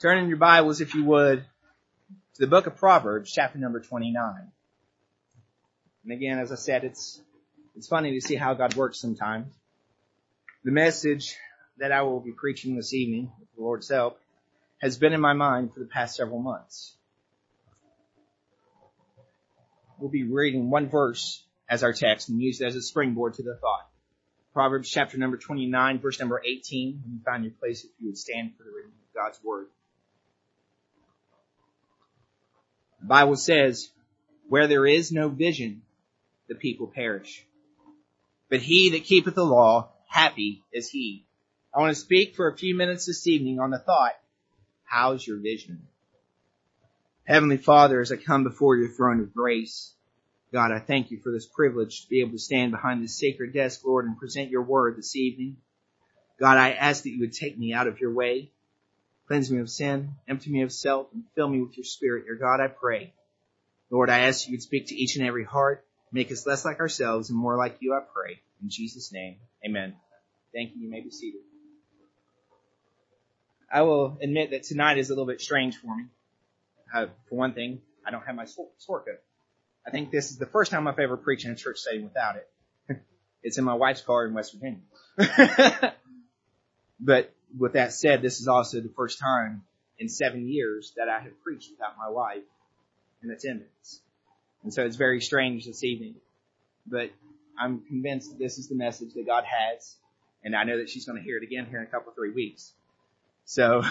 Turn 0.00 0.16
in 0.16 0.28
your 0.28 0.38
Bibles, 0.38 0.80
if 0.80 0.94
you 0.94 1.04
would, 1.04 1.40
to 1.40 2.40
the 2.40 2.46
book 2.46 2.66
of 2.66 2.78
Proverbs, 2.78 3.30
chapter 3.30 3.58
number 3.58 3.80
29. 3.80 4.50
And 6.04 6.12
again, 6.12 6.38
as 6.38 6.50
I 6.50 6.54
said, 6.54 6.84
it's, 6.84 7.20
it's 7.76 7.86
funny 7.86 8.18
to 8.18 8.26
see 8.26 8.34
how 8.34 8.54
God 8.54 8.74
works 8.76 8.98
sometimes. 8.98 9.52
The 10.64 10.70
message 10.70 11.36
that 11.76 11.92
I 11.92 12.00
will 12.00 12.18
be 12.18 12.32
preaching 12.32 12.76
this 12.76 12.94
evening, 12.94 13.30
with 13.38 13.54
the 13.54 13.60
Lord's 13.60 13.90
help, 13.90 14.18
has 14.80 14.96
been 14.96 15.12
in 15.12 15.20
my 15.20 15.34
mind 15.34 15.74
for 15.74 15.80
the 15.80 15.86
past 15.86 16.16
several 16.16 16.38
months. 16.38 16.96
We'll 19.98 20.08
be 20.08 20.24
reading 20.24 20.70
one 20.70 20.88
verse 20.88 21.44
as 21.68 21.82
our 21.82 21.92
text 21.92 22.30
and 22.30 22.40
use 22.40 22.62
it 22.62 22.64
as 22.64 22.74
a 22.74 22.80
springboard 22.80 23.34
to 23.34 23.42
the 23.42 23.54
thought. 23.54 23.86
Proverbs 24.54 24.88
chapter 24.88 25.18
number 25.18 25.36
29, 25.36 25.98
verse 25.98 26.18
number 26.18 26.40
18. 26.42 27.02
When 27.04 27.12
you 27.12 27.20
find 27.22 27.44
your 27.44 27.52
place, 27.52 27.84
if 27.84 27.90
you 28.00 28.06
would 28.06 28.16
stand 28.16 28.52
for 28.56 28.62
the 28.62 28.70
reading 28.70 28.92
of 28.92 29.14
God's 29.14 29.38
word. 29.44 29.66
The 33.00 33.06
Bible 33.06 33.36
says, 33.36 33.90
where 34.48 34.66
there 34.66 34.86
is 34.86 35.12
no 35.12 35.28
vision, 35.28 35.82
the 36.48 36.54
people 36.54 36.86
perish. 36.86 37.44
But 38.48 38.60
he 38.60 38.90
that 38.90 39.04
keepeth 39.04 39.34
the 39.34 39.44
law, 39.44 39.92
happy 40.08 40.64
is 40.72 40.90
he. 40.90 41.24
I 41.74 41.80
want 41.80 41.94
to 41.94 42.00
speak 42.00 42.34
for 42.34 42.48
a 42.48 42.56
few 42.56 42.74
minutes 42.74 43.06
this 43.06 43.26
evening 43.26 43.60
on 43.60 43.70
the 43.70 43.78
thought, 43.78 44.14
how's 44.84 45.24
your 45.24 45.38
vision? 45.38 45.86
Heavenly 47.24 47.58
Father, 47.58 48.00
as 48.00 48.10
I 48.10 48.16
come 48.16 48.42
before 48.42 48.76
your 48.76 48.88
throne 48.88 49.20
of 49.20 49.32
grace, 49.32 49.94
God, 50.52 50.72
I 50.72 50.80
thank 50.80 51.12
you 51.12 51.18
for 51.20 51.30
this 51.30 51.46
privilege 51.46 52.02
to 52.02 52.08
be 52.08 52.22
able 52.22 52.32
to 52.32 52.38
stand 52.38 52.72
behind 52.72 53.04
this 53.04 53.16
sacred 53.16 53.54
desk, 53.54 53.82
Lord, 53.84 54.06
and 54.06 54.18
present 54.18 54.50
your 54.50 54.62
word 54.62 54.96
this 54.96 55.14
evening. 55.14 55.58
God, 56.40 56.58
I 56.58 56.72
ask 56.72 57.04
that 57.04 57.10
you 57.10 57.20
would 57.20 57.32
take 57.32 57.56
me 57.56 57.72
out 57.72 57.86
of 57.86 58.00
your 58.00 58.12
way, 58.12 58.50
cleanse 59.30 59.48
me 59.48 59.60
of 59.60 59.70
sin, 59.70 60.10
empty 60.26 60.50
me 60.50 60.62
of 60.62 60.72
self, 60.72 61.06
and 61.14 61.22
fill 61.36 61.46
me 61.46 61.60
with 61.62 61.76
your 61.76 61.84
spirit. 61.84 62.26
Your 62.26 62.34
God, 62.34 62.60
I 62.60 62.66
pray. 62.66 63.12
Lord, 63.88 64.10
I 64.10 64.26
ask 64.26 64.48
you 64.48 64.56
to 64.56 64.60
speak 64.60 64.88
to 64.88 64.94
each 64.96 65.14
and 65.14 65.24
every 65.24 65.44
heart, 65.44 65.84
make 66.10 66.32
us 66.32 66.48
less 66.48 66.64
like 66.64 66.80
ourselves 66.80 67.30
and 67.30 67.38
more 67.38 67.56
like 67.56 67.76
you, 67.78 67.94
I 67.94 68.00
pray. 68.12 68.40
In 68.60 68.70
Jesus' 68.70 69.12
name, 69.12 69.36
amen. 69.64 69.94
Thank 70.52 70.74
you. 70.74 70.82
You 70.82 70.90
may 70.90 71.00
be 71.00 71.12
seated. 71.12 71.42
I 73.72 73.82
will 73.82 74.18
admit 74.20 74.50
that 74.50 74.64
tonight 74.64 74.98
is 74.98 75.10
a 75.10 75.12
little 75.12 75.26
bit 75.26 75.40
strange 75.40 75.76
for 75.76 75.96
me. 75.96 76.06
For 76.92 77.36
one 77.36 77.54
thing, 77.54 77.82
I 78.04 78.10
don't 78.10 78.26
have 78.26 78.34
my 78.34 78.46
coat. 78.46 79.04
I 79.86 79.90
think 79.92 80.10
this 80.10 80.32
is 80.32 80.38
the 80.38 80.46
first 80.46 80.72
time 80.72 80.88
I've 80.88 80.98
ever 80.98 81.16
preached 81.16 81.44
in 81.44 81.52
a 81.52 81.56
church 81.56 81.78
setting 81.78 82.02
without 82.02 82.34
it. 82.34 83.00
it's 83.44 83.58
in 83.58 83.64
my 83.64 83.74
wife's 83.74 84.00
car 84.00 84.26
in 84.26 84.34
West 84.34 84.54
Virginia. 84.54 84.80
but 86.98 87.32
with 87.58 87.74
that 87.74 87.92
said, 87.92 88.22
this 88.22 88.40
is 88.40 88.48
also 88.48 88.80
the 88.80 88.92
first 88.96 89.18
time 89.18 89.62
in 89.98 90.08
seven 90.08 90.48
years 90.48 90.92
that 90.96 91.08
I 91.08 91.20
have 91.20 91.42
preached 91.42 91.70
without 91.70 91.96
my 91.98 92.08
wife 92.08 92.42
in 93.22 93.30
attendance. 93.30 94.00
And 94.62 94.72
so 94.72 94.84
it's 94.84 94.96
very 94.96 95.20
strange 95.20 95.66
this 95.66 95.84
evening. 95.84 96.16
But 96.86 97.10
I'm 97.58 97.80
convinced 97.80 98.30
that 98.30 98.38
this 98.38 98.58
is 98.58 98.68
the 98.68 98.74
message 98.74 99.14
that 99.14 99.26
God 99.26 99.44
has. 99.44 99.96
And 100.42 100.56
I 100.56 100.64
know 100.64 100.78
that 100.78 100.88
she's 100.88 101.04
going 101.04 101.18
to 101.18 101.24
hear 101.24 101.36
it 101.36 101.42
again 101.42 101.66
here 101.66 101.80
in 101.80 101.86
a 101.86 101.90
couple, 101.90 102.12
three 102.12 102.32
weeks. 102.32 102.72
So, 103.44 103.82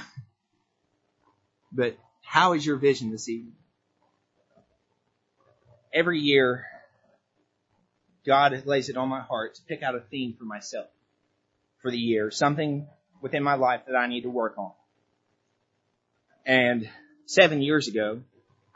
but 1.71 1.97
how 2.23 2.53
is 2.53 2.65
your 2.65 2.77
vision 2.77 3.11
this 3.11 3.29
evening? 3.29 3.53
Every 5.93 6.19
year, 6.19 6.65
God 8.25 8.63
lays 8.65 8.89
it 8.89 8.97
on 8.97 9.09
my 9.09 9.21
heart 9.21 9.55
to 9.55 9.61
pick 9.63 9.83
out 9.83 9.95
a 9.95 9.99
theme 9.99 10.35
for 10.37 10.45
myself 10.45 10.87
for 11.81 11.89
the 11.89 11.97
year, 11.97 12.29
something 12.29 12.87
within 13.21 13.43
my 13.43 13.55
life 13.55 13.81
that 13.87 13.95
I 13.95 14.07
need 14.07 14.21
to 14.21 14.29
work 14.29 14.57
on. 14.57 14.71
And 16.45 16.89
seven 17.25 17.61
years 17.61 17.87
ago, 17.87 18.21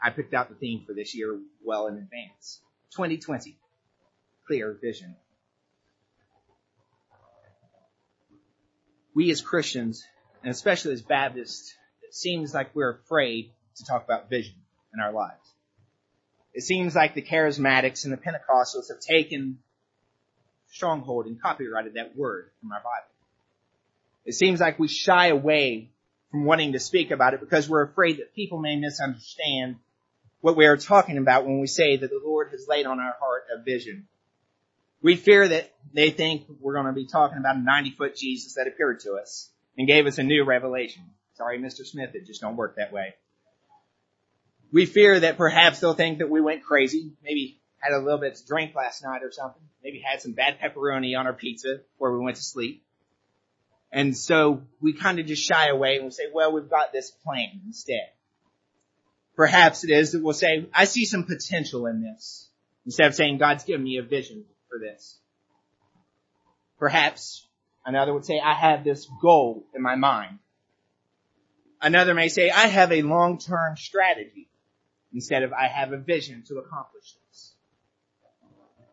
I 0.02 0.10
picked 0.10 0.34
out 0.34 0.48
the 0.48 0.54
theme 0.54 0.84
for 0.86 0.92
this 0.92 1.14
year 1.14 1.38
well 1.64 1.86
in 1.86 1.94
advance. 1.94 2.60
2020. 2.92 3.56
Clear 4.46 4.76
vision. 4.80 5.16
We 9.14 9.30
as 9.30 9.40
Christians, 9.40 10.04
and 10.42 10.50
especially 10.50 10.92
as 10.92 11.02
Baptists, 11.02 11.74
it 12.02 12.14
seems 12.14 12.52
like 12.52 12.74
we're 12.74 12.90
afraid 12.90 13.52
to 13.76 13.84
talk 13.84 14.04
about 14.04 14.28
vision 14.28 14.56
in 14.92 15.00
our 15.00 15.12
lives. 15.12 15.54
It 16.52 16.62
seems 16.62 16.94
like 16.94 17.14
the 17.14 17.22
charismatics 17.22 18.04
and 18.04 18.12
the 18.12 18.16
Pentecostals 18.16 18.88
have 18.88 19.00
taken 19.00 19.58
stronghold 20.68 21.26
and 21.26 21.40
copyrighted 21.40 21.94
that 21.94 22.16
word 22.16 22.50
from 22.60 22.72
our 22.72 22.78
Bible. 22.78 23.13
It 24.24 24.34
seems 24.34 24.60
like 24.60 24.78
we 24.78 24.88
shy 24.88 25.28
away 25.28 25.90
from 26.30 26.44
wanting 26.44 26.72
to 26.72 26.80
speak 26.80 27.10
about 27.10 27.34
it 27.34 27.40
because 27.40 27.68
we're 27.68 27.82
afraid 27.82 28.18
that 28.18 28.34
people 28.34 28.58
may 28.58 28.76
misunderstand 28.76 29.76
what 30.40 30.56
we 30.56 30.66
are 30.66 30.76
talking 30.76 31.18
about 31.18 31.46
when 31.46 31.60
we 31.60 31.66
say 31.66 31.96
that 31.96 32.10
the 32.10 32.20
Lord 32.24 32.50
has 32.50 32.66
laid 32.68 32.86
on 32.86 33.00
our 33.00 33.14
heart 33.20 33.44
a 33.54 33.62
vision. 33.62 34.06
We 35.02 35.16
fear 35.16 35.46
that 35.46 35.72
they 35.92 36.10
think 36.10 36.46
we're 36.60 36.74
going 36.74 36.86
to 36.86 36.92
be 36.92 37.06
talking 37.06 37.38
about 37.38 37.56
a 37.56 37.60
90 37.60 37.90
foot 37.92 38.16
Jesus 38.16 38.54
that 38.54 38.66
appeared 38.66 39.00
to 39.00 39.14
us 39.14 39.50
and 39.76 39.86
gave 39.86 40.06
us 40.06 40.18
a 40.18 40.22
new 40.22 40.44
revelation. 40.44 41.02
Sorry, 41.34 41.58
Mr. 41.58 41.84
Smith, 41.84 42.14
it 42.14 42.26
just 42.26 42.40
don't 42.40 42.56
work 42.56 42.76
that 42.76 42.92
way. 42.92 43.14
We 44.72 44.86
fear 44.86 45.20
that 45.20 45.36
perhaps 45.36 45.80
they'll 45.80 45.94
think 45.94 46.18
that 46.18 46.30
we 46.30 46.40
went 46.40 46.64
crazy, 46.64 47.12
maybe 47.22 47.60
had 47.78 47.92
a 47.92 47.98
little 47.98 48.18
bit 48.18 48.34
to 48.36 48.46
drink 48.46 48.74
last 48.74 49.02
night 49.02 49.22
or 49.22 49.30
something, 49.30 49.62
maybe 49.82 50.00
had 50.00 50.20
some 50.20 50.32
bad 50.32 50.58
pepperoni 50.58 51.18
on 51.18 51.26
our 51.26 51.32
pizza 51.32 51.80
before 51.92 52.16
we 52.16 52.24
went 52.24 52.36
to 52.36 52.42
sleep. 52.42 52.82
And 53.94 54.16
so 54.16 54.62
we 54.80 54.92
kind 54.92 55.20
of 55.20 55.26
just 55.26 55.44
shy 55.44 55.68
away 55.68 55.94
and 55.94 56.06
we 56.06 56.10
say, 56.10 56.24
well, 56.34 56.52
we've 56.52 56.68
got 56.68 56.92
this 56.92 57.12
plan 57.12 57.60
instead. 57.64 58.08
Perhaps 59.36 59.84
it 59.84 59.90
is 59.90 60.10
that 60.12 60.22
we'll 60.22 60.34
say, 60.34 60.66
I 60.74 60.84
see 60.86 61.04
some 61.04 61.22
potential 61.22 61.86
in 61.86 62.02
this. 62.02 62.48
Instead 62.84 63.06
of 63.06 63.14
saying, 63.14 63.38
God's 63.38 63.62
given 63.62 63.84
me 63.84 63.98
a 63.98 64.02
vision 64.02 64.44
for 64.68 64.80
this. 64.80 65.16
Perhaps 66.76 67.46
another 67.86 68.12
would 68.12 68.24
say, 68.24 68.40
I 68.44 68.54
have 68.54 68.82
this 68.82 69.08
goal 69.22 69.64
in 69.72 69.80
my 69.80 69.94
mind. 69.94 70.40
Another 71.80 72.14
may 72.14 72.28
say, 72.28 72.50
I 72.50 72.66
have 72.66 72.90
a 72.90 73.02
long-term 73.02 73.76
strategy 73.76 74.48
instead 75.12 75.44
of 75.44 75.52
I 75.52 75.68
have 75.68 75.92
a 75.92 75.98
vision 75.98 76.42
to 76.48 76.58
accomplish 76.58 77.14
this. 77.28 77.52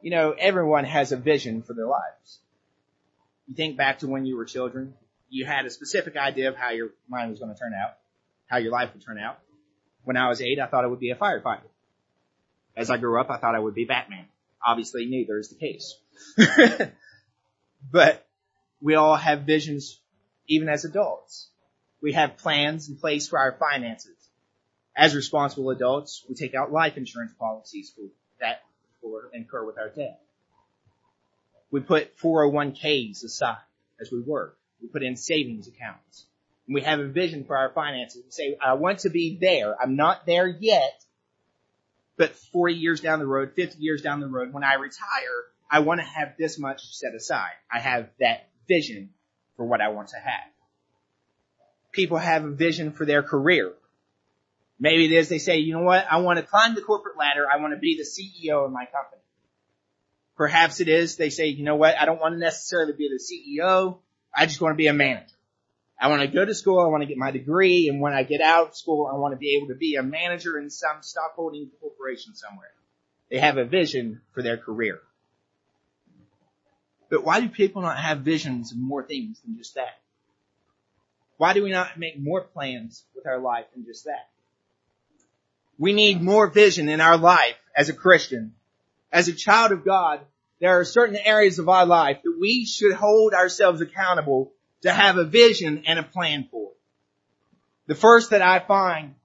You 0.04 0.12
know, 0.12 0.36
everyone 0.38 0.86
has 0.86 1.12
a 1.12 1.18
vision 1.18 1.64
for 1.64 1.74
their 1.74 1.88
lives. 1.88 2.41
You 3.52 3.56
think 3.56 3.76
back 3.76 4.00
to 4.00 4.08
when 4.08 4.26
you 4.26 4.38
were 4.38 4.46
children, 4.46 4.94
you 5.28 5.46
had 5.46 5.66
a 5.66 5.70
specific 5.70 6.16
idea 6.16 6.48
of 6.48 6.56
how 6.56 6.70
your 6.70 6.92
mind 7.10 7.32
was 7.32 7.40
going 7.42 7.54
to 7.54 7.60
turn 7.60 7.74
out, 7.74 7.98
how 8.48 8.60
your 8.60 8.72
life 8.72 8.94
would 8.94 9.04
turn 9.04 9.20
out. 9.20 9.40
When 10.06 10.16
I 10.16 10.30
was 10.30 10.40
eight, 10.40 10.58
I 10.58 10.68
thought 10.68 10.86
I 10.86 10.88
would 10.88 11.02
be 11.02 11.12
a 11.12 11.18
firefighter. 11.18 11.68
As 12.78 12.90
I 12.90 12.96
grew 12.96 13.20
up, 13.20 13.30
I 13.30 13.40
thought 13.40 13.54
I 13.54 13.60
would 13.60 13.76
be 13.76 13.84
Batman. 13.84 14.24
Obviously, 14.66 15.06
neither 15.06 15.38
is 15.38 15.50
the 15.50 15.58
case. 15.58 15.98
but 17.92 18.26
we 18.80 18.96
all 18.96 19.18
have 19.18 19.42
visions, 19.42 20.00
even 20.48 20.70
as 20.70 20.86
adults. 20.86 21.50
We 22.02 22.14
have 22.14 22.38
plans 22.38 22.88
in 22.88 22.96
place 22.96 23.28
for 23.28 23.38
our 23.38 23.58
finances. 23.60 24.16
As 24.96 25.14
responsible 25.14 25.72
adults, 25.72 26.24
we 26.30 26.36
take 26.36 26.56
out 26.56 26.72
life 26.72 26.96
insurance 26.96 27.34
policies 27.38 27.92
for 27.94 28.04
that 28.40 28.62
for 29.02 29.30
incur 29.34 29.66
with 29.66 29.78
our 29.78 29.90
debt. 29.90 30.22
We 31.72 31.80
put 31.80 32.18
401ks 32.18 33.24
aside 33.24 33.58
as 34.00 34.12
we 34.12 34.20
work. 34.20 34.58
We 34.82 34.90
put 34.90 35.04
in 35.04 35.16
savings 35.16 35.68
accounts. 35.68 36.26
And 36.68 36.76
we 36.76 36.82
have 36.82 37.00
a 37.00 37.08
vision 37.08 37.46
for 37.46 37.58
our 37.58 37.70
finances. 37.70 38.24
We 38.26 38.32
say, 38.32 38.58
I 38.64 38.74
want 38.74 39.00
to 39.00 39.10
be 39.10 39.38
there. 39.40 39.76
I'm 39.82 39.96
not 39.96 40.26
there 40.26 40.48
yet, 40.48 41.04
but 42.18 42.36
40 42.36 42.76
years 42.76 43.02
down 43.02 43.20
the 43.20 43.26
road, 43.26 43.54
50 43.56 43.82
years 43.82 44.02
down 44.02 44.20
the 44.20 44.28
road, 44.28 44.54
when 44.54 44.64
I 44.64 44.76
retire, 44.76 45.46
I 45.70 45.80
want 45.80 46.02
to 46.02 46.06
have 46.06 46.34
this 46.38 46.60
much 46.60 46.82
set 46.94 47.16
aside. 47.16 47.54
I 47.72 47.80
have 47.80 48.10
that 48.20 48.50
vision 48.68 49.12
for 49.56 49.66
what 49.66 49.82
I 49.82 49.90
want 49.90 50.10
to 50.10 50.18
have. 50.18 50.52
People 51.92 52.18
have 52.18 52.44
a 52.44 52.52
vision 52.52 52.92
for 52.92 53.06
their 53.06 53.24
career. 53.24 53.74
Maybe 54.80 55.06
it 55.06 55.12
is 55.12 55.30
they 55.30 55.38
say, 55.38 55.58
you 55.58 55.74
know 55.74 55.84
what, 55.84 56.06
I 56.10 56.18
want 56.18 56.40
to 56.40 56.44
climb 56.44 56.76
the 56.76 56.82
corporate 56.82 57.18
ladder. 57.18 57.46
I 57.52 57.58
want 57.62 57.74
to 57.74 57.80
be 57.80 57.98
the 57.98 58.04
CEO 58.04 58.66
of 58.66 58.72
my 58.72 58.86
company. 58.86 59.22
Perhaps 60.42 60.80
it 60.80 60.88
is 60.88 61.18
they 61.18 61.30
say, 61.30 61.50
you 61.50 61.64
know 61.64 61.76
what, 61.76 61.96
I 62.02 62.06
don't 62.06 62.20
want 62.20 62.34
to 62.34 62.40
necessarily 62.40 62.94
be 62.94 63.10
the 63.10 63.22
CEO. 63.22 64.00
I 64.34 64.48
just 64.48 64.60
want 64.60 64.74
to 64.74 64.76
be 64.76 64.88
a 64.88 64.94
manager. 64.94 65.36
I 66.00 66.08
want 66.08 66.24
to 66.24 66.28
go 66.28 66.44
to 66.44 66.56
school. 66.56 66.80
I 66.80 66.88
want 66.88 67.04
to 67.04 67.06
get 67.06 67.20
my 67.20 67.30
degree. 67.30 67.90
And 67.90 68.02
when 68.02 68.14
I 68.14 68.24
get 68.24 68.42
out 68.42 68.70
of 68.70 68.76
school, 68.76 69.06
I 69.06 69.18
want 69.18 69.34
to 69.34 69.38
be 69.38 69.56
able 69.56 69.68
to 69.68 69.76
be 69.76 69.98
a 69.98 70.02
manager 70.02 70.58
in 70.58 70.72
some 70.72 71.04
stockholding 71.04 71.70
corporation 71.80 72.34
somewhere. 72.34 72.72
They 73.30 73.38
have 73.38 73.58
a 73.58 73.66
vision 73.66 74.22
for 74.34 74.42
their 74.42 74.58
career. 74.58 75.00
But 77.12 77.24
why 77.24 77.40
do 77.40 77.48
people 77.48 77.84
not 77.84 78.00
have 78.00 78.22
visions 78.22 78.72
of 78.72 78.80
more 78.80 79.04
things 79.04 79.42
than 79.42 79.56
just 79.58 79.76
that? 79.76 80.00
Why 81.38 81.54
do 81.54 81.62
we 81.62 81.70
not 81.70 82.00
make 82.00 82.20
more 82.20 82.42
plans 82.42 83.04
with 83.16 83.28
our 83.28 83.38
life 83.38 83.66
than 83.76 83.86
just 83.86 84.06
that? 84.06 84.28
We 85.78 85.94
need 85.94 86.20
more 86.20 86.48
vision 86.48 86.90
in 86.90 87.00
our 87.00 87.18
life 87.18 87.58
as 87.76 87.90
a 87.90 87.94
Christian. 87.94 88.56
As 89.12 89.28
a 89.28 89.34
child 89.34 89.72
of 89.72 89.86
God, 89.86 90.22
there 90.62 90.80
are 90.80 90.86
certain 90.86 91.18
areas 91.18 91.58
of 91.58 91.68
our 91.68 91.88
life 91.88 92.20
that 92.24 92.38
we 92.40 92.66
should 92.66 92.94
hold 92.94 93.34
ourselves 93.34 93.82
accountable 93.82 94.54
to 94.84 94.94
have 94.94 95.18
a 95.18 95.26
vision 95.26 95.84
and 95.88 95.98
a 95.98 96.04
plan 96.04 96.48
for. 96.50 96.70
The 97.88 97.96
first 97.96 98.30
that 98.30 98.44
I 98.44 98.60
find 98.60 99.16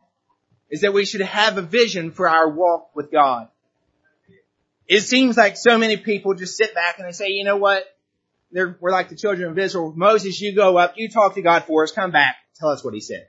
is 0.71 0.81
that 0.81 0.95
we 0.95 1.05
should 1.05 1.21
have 1.21 1.59
a 1.59 1.63
vision 1.63 2.11
for 2.11 2.29
our 2.29 2.49
walk 2.49 2.97
with 2.97 3.13
God. 3.13 3.49
It 4.89 5.03
seems 5.03 5.37
like 5.37 5.59
so 5.59 5.77
many 5.77 5.99
people 5.99 6.35
just 6.35 6.57
sit 6.57 6.75
back 6.75 6.99
and 6.99 7.07
they 7.07 7.13
say, 7.13 7.29
you 7.29 7.45
know 7.45 7.59
what? 7.59 7.85
They're, 8.51 8.77
we're 8.81 8.91
like 8.91 9.11
the 9.11 9.17
children 9.17 9.51
of 9.51 9.59
Israel. 9.59 9.93
Moses, 9.95 10.41
you 10.41 10.55
go 10.55 10.79
up, 10.79 10.95
you 10.97 11.11
talk 11.11 11.35
to 11.35 11.43
God 11.43 11.65
for 11.65 11.83
us, 11.83 11.93
come 11.93 12.13
back, 12.13 12.37
tell 12.59 12.71
us 12.71 12.83
what 12.83 12.95
he 12.95 13.01
said. 13.01 13.29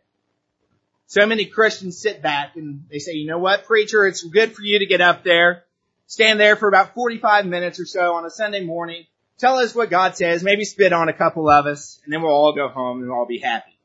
So 1.07 1.25
many 1.25 1.45
Christians 1.45 1.99
sit 1.99 2.21
back 2.21 2.55
and 2.55 2.85
they 2.89 2.99
say, 2.99 3.13
you 3.13 3.27
know 3.27 3.39
what, 3.39 3.65
preacher, 3.65 4.05
it's 4.07 4.23
good 4.23 4.55
for 4.55 4.61
you 4.61 4.79
to 4.79 4.85
get 4.85 5.01
up 5.01 5.23
there, 5.23 5.63
stand 6.07 6.39
there 6.39 6.55
for 6.55 6.67
about 6.67 6.95
45 6.95 7.45
minutes 7.45 7.79
or 7.79 7.85
so 7.85 8.15
on 8.15 8.25
a 8.25 8.29
Sunday 8.29 8.63
morning, 8.63 9.05
tell 9.37 9.57
us 9.57 9.75
what 9.75 9.89
God 9.89 10.15
says, 10.17 10.43
maybe 10.43 10.65
spit 10.65 10.93
on 10.93 11.09
a 11.09 11.13
couple 11.13 11.49
of 11.49 11.65
us, 11.67 11.99
and 12.03 12.11
then 12.11 12.21
we'll 12.21 12.31
all 12.31 12.53
go 12.53 12.67
home 12.67 12.99
and 12.99 13.09
we'll 13.09 13.19
all 13.19 13.25
be 13.25 13.39
happy. 13.39 13.77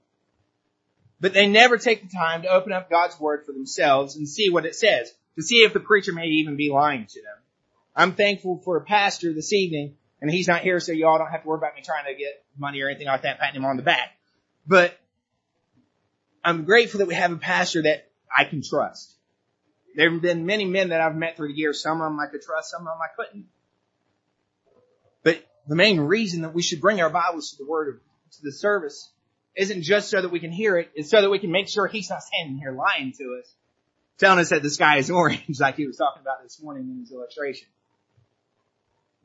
But 1.20 1.34
they 1.34 1.46
never 1.46 1.78
take 1.78 2.02
the 2.02 2.16
time 2.16 2.42
to 2.42 2.48
open 2.48 2.72
up 2.72 2.90
God's 2.90 3.18
Word 3.20 3.44
for 3.44 3.52
themselves 3.52 4.16
and 4.16 4.28
see 4.28 4.50
what 4.50 4.66
it 4.66 4.74
says, 4.74 5.12
to 5.36 5.42
see 5.42 5.56
if 5.56 5.72
the 5.72 5.80
preacher 5.80 6.12
may 6.12 6.26
even 6.26 6.56
be 6.56 6.70
lying 6.70 7.06
to 7.06 7.22
them. 7.22 7.36
I'm 7.94 8.12
thankful 8.14 8.58
for 8.64 8.76
a 8.76 8.84
pastor 8.84 9.32
this 9.32 9.52
evening, 9.52 9.96
and 10.20 10.30
he's 10.30 10.48
not 10.48 10.62
here 10.62 10.80
so 10.80 10.92
y'all 10.92 11.18
don't 11.18 11.30
have 11.30 11.42
to 11.42 11.48
worry 11.48 11.58
about 11.58 11.74
me 11.74 11.82
trying 11.82 12.06
to 12.06 12.18
get 12.18 12.44
money 12.56 12.80
or 12.80 12.88
anything 12.88 13.06
like 13.06 13.22
that, 13.22 13.38
patting 13.38 13.60
him 13.60 13.64
on 13.64 13.76
the 13.76 13.82
back. 13.82 14.16
But 14.66 14.98
I'm 16.44 16.64
grateful 16.64 16.98
that 16.98 17.08
we 17.08 17.14
have 17.14 17.32
a 17.32 17.36
pastor 17.36 17.82
that 17.82 18.08
I 18.36 18.44
can 18.44 18.62
trust. 18.62 19.11
There 19.94 20.10
have 20.10 20.22
been 20.22 20.46
many 20.46 20.64
men 20.64 20.88
that 20.88 21.00
I've 21.00 21.16
met 21.16 21.36
through 21.36 21.48
the 21.48 21.58
years. 21.58 21.82
Some 21.82 22.00
of 22.00 22.10
them 22.10 22.18
I 22.18 22.26
could 22.26 22.42
trust, 22.42 22.70
some 22.70 22.82
of 22.82 22.86
them 22.86 22.98
I 23.00 23.08
couldn't. 23.16 23.46
But 25.22 25.44
the 25.68 25.76
main 25.76 26.00
reason 26.00 26.42
that 26.42 26.54
we 26.54 26.62
should 26.62 26.80
bring 26.80 27.00
our 27.00 27.10
Bibles 27.10 27.50
to 27.50 27.56
the 27.58 27.70
Word 27.70 28.00
to 28.32 28.38
the 28.42 28.52
service 28.52 29.10
isn't 29.56 29.82
just 29.82 30.08
so 30.08 30.22
that 30.22 30.30
we 30.30 30.40
can 30.40 30.50
hear 30.50 30.78
it, 30.78 30.90
it's 30.94 31.10
so 31.10 31.20
that 31.20 31.30
we 31.30 31.38
can 31.38 31.52
make 31.52 31.68
sure 31.68 31.86
He's 31.86 32.08
not 32.08 32.22
standing 32.22 32.56
here 32.56 32.72
lying 32.72 33.12
to 33.18 33.38
us, 33.40 33.54
telling 34.18 34.38
us 34.38 34.48
that 34.48 34.62
the 34.62 34.70
sky 34.70 34.98
is 34.98 35.10
orange 35.10 35.60
like 35.60 35.76
He 35.76 35.86
was 35.86 35.96
talking 35.96 36.22
about 36.22 36.42
this 36.42 36.60
morning 36.62 36.88
in 36.90 37.00
his 37.00 37.12
illustration. 37.12 37.68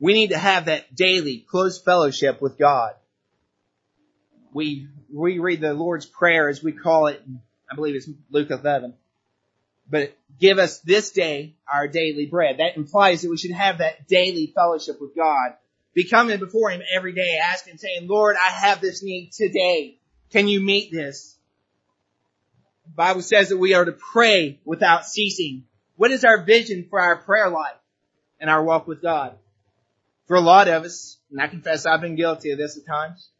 We 0.00 0.12
need 0.12 0.30
to 0.30 0.38
have 0.38 0.66
that 0.66 0.94
daily 0.94 1.44
close 1.48 1.82
fellowship 1.82 2.40
with 2.40 2.58
God. 2.58 2.92
We 4.52 4.88
we 5.12 5.38
read 5.38 5.60
the 5.60 5.74
Lord's 5.74 6.06
Prayer 6.06 6.48
as 6.48 6.62
we 6.62 6.72
call 6.72 7.06
it. 7.06 7.22
I 7.70 7.74
believe 7.74 7.96
it's 7.96 8.08
Luke 8.30 8.50
11. 8.50 8.94
But 9.90 10.16
give 10.38 10.58
us 10.58 10.80
this 10.80 11.10
day 11.10 11.54
our 11.72 11.88
daily 11.88 12.26
bread. 12.26 12.58
That 12.58 12.76
implies 12.76 13.22
that 13.22 13.30
we 13.30 13.38
should 13.38 13.52
have 13.52 13.78
that 13.78 14.06
daily 14.06 14.52
fellowship 14.54 15.00
with 15.00 15.16
God. 15.16 15.54
Be 15.94 16.04
coming 16.04 16.38
before 16.38 16.70
Him 16.70 16.82
every 16.94 17.12
day, 17.12 17.38
asking, 17.42 17.78
saying, 17.78 18.06
Lord, 18.06 18.36
I 18.36 18.50
have 18.50 18.80
this 18.80 19.02
need 19.02 19.32
today. 19.32 19.98
Can 20.30 20.46
you 20.46 20.60
meet 20.60 20.92
this? 20.92 21.36
The 22.86 22.92
Bible 22.92 23.22
says 23.22 23.48
that 23.48 23.58
we 23.58 23.74
are 23.74 23.84
to 23.84 23.92
pray 23.92 24.60
without 24.64 25.06
ceasing. 25.06 25.64
What 25.96 26.10
is 26.10 26.24
our 26.24 26.44
vision 26.44 26.86
for 26.88 27.00
our 27.00 27.16
prayer 27.16 27.48
life 27.48 27.76
and 28.38 28.48
our 28.48 28.62
walk 28.62 28.86
with 28.86 29.02
God? 29.02 29.36
For 30.26 30.36
a 30.36 30.40
lot 30.40 30.68
of 30.68 30.84
us, 30.84 31.18
and 31.30 31.40
I 31.40 31.48
confess 31.48 31.86
I've 31.86 32.02
been 32.02 32.14
guilty 32.14 32.50
of 32.50 32.58
this 32.58 32.76
at 32.76 32.86
times, 32.86 33.30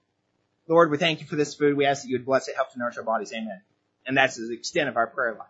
Lord, 0.66 0.90
we 0.90 0.98
thank 0.98 1.20
you 1.20 1.26
for 1.26 1.36
this 1.36 1.54
food. 1.54 1.76
We 1.76 1.86
ask 1.86 2.02
that 2.02 2.08
you 2.08 2.16
would 2.16 2.26
bless 2.26 2.48
it, 2.48 2.56
help 2.56 2.72
to 2.72 2.78
nourish 2.78 2.96
our 2.96 3.02
bodies. 3.02 3.32
Amen. 3.32 3.60
And 4.06 4.16
that's 4.16 4.36
the 4.36 4.52
extent 4.52 4.88
of 4.88 4.96
our 4.96 5.06
prayer 5.06 5.34
life. 5.38 5.48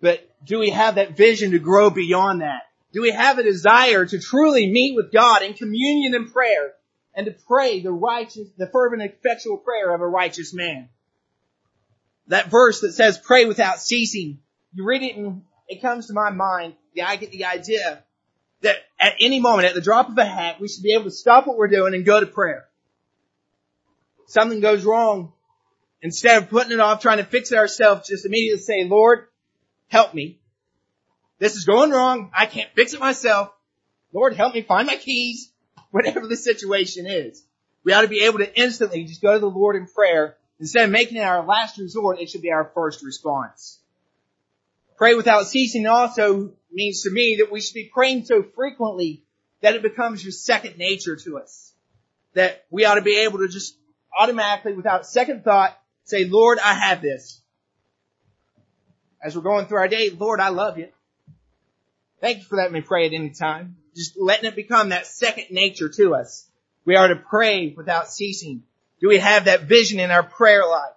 But 0.00 0.28
do 0.44 0.58
we 0.58 0.70
have 0.70 0.96
that 0.96 1.16
vision 1.16 1.52
to 1.52 1.58
grow 1.58 1.90
beyond 1.90 2.40
that? 2.40 2.62
Do 2.92 3.02
we 3.02 3.10
have 3.10 3.38
a 3.38 3.42
desire 3.42 4.06
to 4.06 4.18
truly 4.18 4.70
meet 4.70 4.94
with 4.96 5.12
God 5.12 5.42
in 5.42 5.54
communion 5.54 6.14
and 6.14 6.32
prayer 6.32 6.72
and 7.14 7.26
to 7.26 7.34
pray 7.46 7.80
the 7.80 7.92
righteous, 7.92 8.48
the 8.56 8.68
fervent 8.68 9.02
effectual 9.02 9.58
prayer 9.58 9.94
of 9.94 10.00
a 10.00 10.06
righteous 10.06 10.54
man? 10.54 10.88
That 12.28 12.50
verse 12.50 12.80
that 12.80 12.92
says 12.92 13.18
pray 13.18 13.44
without 13.44 13.80
ceasing, 13.80 14.38
you 14.72 14.84
read 14.84 15.02
it 15.02 15.16
and 15.16 15.42
it 15.68 15.82
comes 15.82 16.06
to 16.06 16.14
my 16.14 16.30
mind, 16.30 16.74
I 17.02 17.16
get 17.16 17.30
the 17.30 17.44
idea 17.44 18.02
that 18.62 18.76
at 18.98 19.14
any 19.20 19.38
moment, 19.38 19.68
at 19.68 19.74
the 19.74 19.80
drop 19.80 20.08
of 20.08 20.18
a 20.18 20.24
hat, 20.24 20.60
we 20.60 20.68
should 20.68 20.82
be 20.82 20.94
able 20.94 21.04
to 21.04 21.10
stop 21.10 21.46
what 21.46 21.56
we're 21.56 21.68
doing 21.68 21.94
and 21.94 22.04
go 22.04 22.18
to 22.18 22.26
prayer 22.26 22.68
something 24.28 24.60
goes 24.60 24.84
wrong, 24.84 25.32
instead 26.00 26.40
of 26.40 26.48
putting 26.48 26.72
it 26.72 26.80
off, 26.80 27.02
trying 27.02 27.18
to 27.18 27.24
fix 27.24 27.50
it 27.50 27.58
ourselves, 27.58 28.08
just 28.08 28.24
immediately 28.24 28.60
say, 28.60 28.84
Lord, 28.84 29.26
help 29.88 30.14
me. 30.14 30.38
This 31.38 31.56
is 31.56 31.64
going 31.64 31.90
wrong. 31.90 32.30
I 32.36 32.46
can't 32.46 32.70
fix 32.74 32.94
it 32.94 33.00
myself. 33.00 33.52
Lord, 34.12 34.34
help 34.34 34.54
me 34.54 34.62
find 34.62 34.86
my 34.86 34.96
keys. 34.96 35.50
Whatever 35.90 36.26
the 36.26 36.36
situation 36.36 37.06
is. 37.06 37.42
We 37.84 37.92
ought 37.92 38.02
to 38.02 38.08
be 38.08 38.24
able 38.24 38.38
to 38.38 38.60
instantly 38.60 39.04
just 39.04 39.22
go 39.22 39.32
to 39.32 39.38
the 39.38 39.46
Lord 39.46 39.76
in 39.76 39.86
prayer. 39.86 40.36
Instead 40.60 40.84
of 40.84 40.90
making 40.90 41.16
it 41.16 41.22
our 41.22 41.44
last 41.44 41.78
resort, 41.78 42.20
it 42.20 42.28
should 42.28 42.42
be 42.42 42.50
our 42.50 42.70
first 42.74 43.02
response. 43.02 43.78
Pray 44.96 45.14
without 45.14 45.46
ceasing 45.46 45.86
also 45.86 46.52
means 46.72 47.02
to 47.02 47.10
me 47.10 47.36
that 47.38 47.52
we 47.52 47.60
should 47.60 47.74
be 47.74 47.90
praying 47.92 48.24
so 48.24 48.42
frequently 48.42 49.22
that 49.62 49.76
it 49.76 49.82
becomes 49.82 50.22
your 50.22 50.32
second 50.32 50.76
nature 50.76 51.16
to 51.16 51.38
us. 51.38 51.72
That 52.34 52.64
we 52.70 52.84
ought 52.84 52.96
to 52.96 53.02
be 53.02 53.20
able 53.20 53.38
to 53.38 53.48
just 53.48 53.76
automatically, 54.18 54.74
without 54.74 55.06
second 55.06 55.44
thought, 55.44 55.78
say, 56.04 56.24
Lord, 56.24 56.58
I 56.58 56.74
have 56.74 57.00
this. 57.00 57.40
As 59.22 59.34
we're 59.34 59.42
going 59.42 59.66
through 59.66 59.78
our 59.78 59.88
day, 59.88 60.10
Lord, 60.10 60.40
I 60.40 60.50
love 60.50 60.78
you. 60.78 60.88
Thank 62.20 62.38
you 62.38 62.44
for 62.44 62.56
letting 62.56 62.72
me 62.72 62.80
pray 62.80 63.06
at 63.06 63.12
any 63.12 63.30
time. 63.30 63.76
Just 63.94 64.16
letting 64.18 64.46
it 64.46 64.56
become 64.56 64.90
that 64.90 65.06
second 65.06 65.46
nature 65.50 65.88
to 65.88 66.14
us. 66.14 66.46
We 66.84 66.96
are 66.96 67.08
to 67.08 67.16
pray 67.16 67.74
without 67.76 68.08
ceasing. 68.08 68.62
Do 69.00 69.08
we 69.08 69.18
have 69.18 69.44
that 69.44 69.62
vision 69.62 70.00
in 70.00 70.10
our 70.10 70.22
prayer 70.22 70.66
life? 70.66 70.94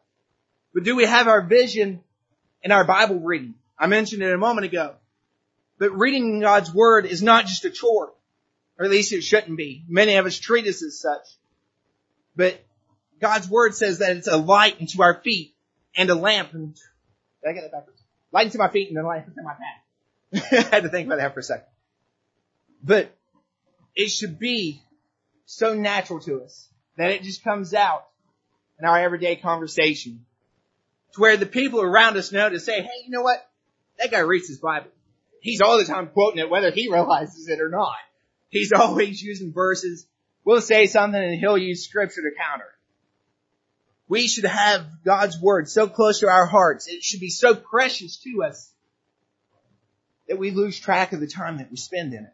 But 0.73 0.83
do 0.83 0.95
we 0.95 1.05
have 1.05 1.27
our 1.27 1.41
vision 1.41 2.01
in 2.63 2.71
our 2.71 2.85
Bible 2.85 3.19
reading? 3.19 3.55
I 3.77 3.87
mentioned 3.87 4.23
it 4.23 4.33
a 4.33 4.37
moment 4.37 4.65
ago. 4.65 4.95
But 5.79 5.97
reading 5.97 6.39
God's 6.39 6.73
Word 6.73 7.05
is 7.05 7.21
not 7.21 7.47
just 7.47 7.65
a 7.65 7.71
chore. 7.71 8.13
Or 8.77 8.85
at 8.85 8.91
least 8.91 9.13
it 9.13 9.21
shouldn't 9.21 9.57
be. 9.57 9.83
Many 9.87 10.15
of 10.15 10.25
us 10.25 10.39
treat 10.39 10.65
us 10.65 10.83
as 10.83 10.99
such. 10.99 11.27
But 12.35 12.63
God's 13.19 13.47
word 13.49 13.75
says 13.75 13.99
that 13.99 14.17
it's 14.17 14.27
a 14.27 14.37
light 14.37 14.77
unto 14.79 15.03
our 15.03 15.21
feet 15.21 15.53
and 15.95 16.09
a 16.09 16.15
lamp. 16.15 16.53
And, 16.53 16.73
did 16.73 17.49
I 17.49 17.53
get 17.53 17.61
that 17.61 17.71
backwards? 17.71 18.01
Light 18.31 18.47
into 18.47 18.57
my 18.57 18.69
feet 18.69 18.89
and 18.89 18.97
a 18.97 19.05
lamp 19.05 19.27
into 19.27 19.41
my 19.41 19.53
path. 19.53 20.69
I 20.71 20.75
had 20.75 20.83
to 20.83 20.89
think 20.89 21.07
about 21.07 21.17
that 21.17 21.33
for 21.33 21.41
a 21.41 21.43
second. 21.43 21.65
But 22.83 23.15
it 23.95 24.09
should 24.09 24.39
be 24.39 24.81
so 25.45 25.73
natural 25.73 26.19
to 26.21 26.43
us 26.43 26.69
that 26.97 27.11
it 27.11 27.23
just 27.23 27.43
comes 27.43 27.73
out 27.73 28.05
in 28.79 28.85
our 28.85 28.97
everyday 28.99 29.35
conversation 29.35 30.25
to 31.13 31.21
where 31.21 31.37
the 31.37 31.45
people 31.45 31.81
around 31.81 32.17
us 32.17 32.31
know 32.31 32.49
to 32.49 32.59
say, 32.59 32.81
hey, 32.81 32.89
you 33.05 33.11
know 33.11 33.21
what? 33.21 33.45
That 33.99 34.11
guy 34.11 34.19
reads 34.19 34.47
his 34.47 34.59
Bible. 34.59 34.89
He's 35.41 35.61
all 35.61 35.77
the 35.77 35.85
time 35.85 36.07
quoting 36.07 36.39
it 36.39 36.49
whether 36.49 36.71
he 36.71 36.89
realizes 36.89 37.47
it 37.47 37.59
or 37.59 37.69
not. 37.69 37.95
He's 38.49 38.71
always 38.75 39.21
using 39.21 39.53
verses. 39.53 40.07
We'll 40.45 40.61
say 40.61 40.87
something 40.87 41.21
and 41.21 41.39
he'll 41.39 41.57
use 41.57 41.85
scripture 41.85 42.21
to 42.21 42.31
counter 42.37 42.65
it. 42.65 42.80
We 44.11 44.27
should 44.27 44.43
have 44.43 44.85
God's 45.05 45.39
Word 45.39 45.69
so 45.69 45.87
close 45.87 46.19
to 46.19 46.27
our 46.27 46.45
hearts. 46.45 46.87
It 46.87 47.01
should 47.01 47.21
be 47.21 47.29
so 47.29 47.55
precious 47.55 48.17
to 48.25 48.43
us 48.43 48.69
that 50.27 50.37
we 50.37 50.51
lose 50.51 50.77
track 50.77 51.13
of 51.13 51.21
the 51.21 51.27
time 51.27 51.59
that 51.59 51.71
we 51.71 51.77
spend 51.77 52.13
in 52.13 52.25
it. 52.25 52.33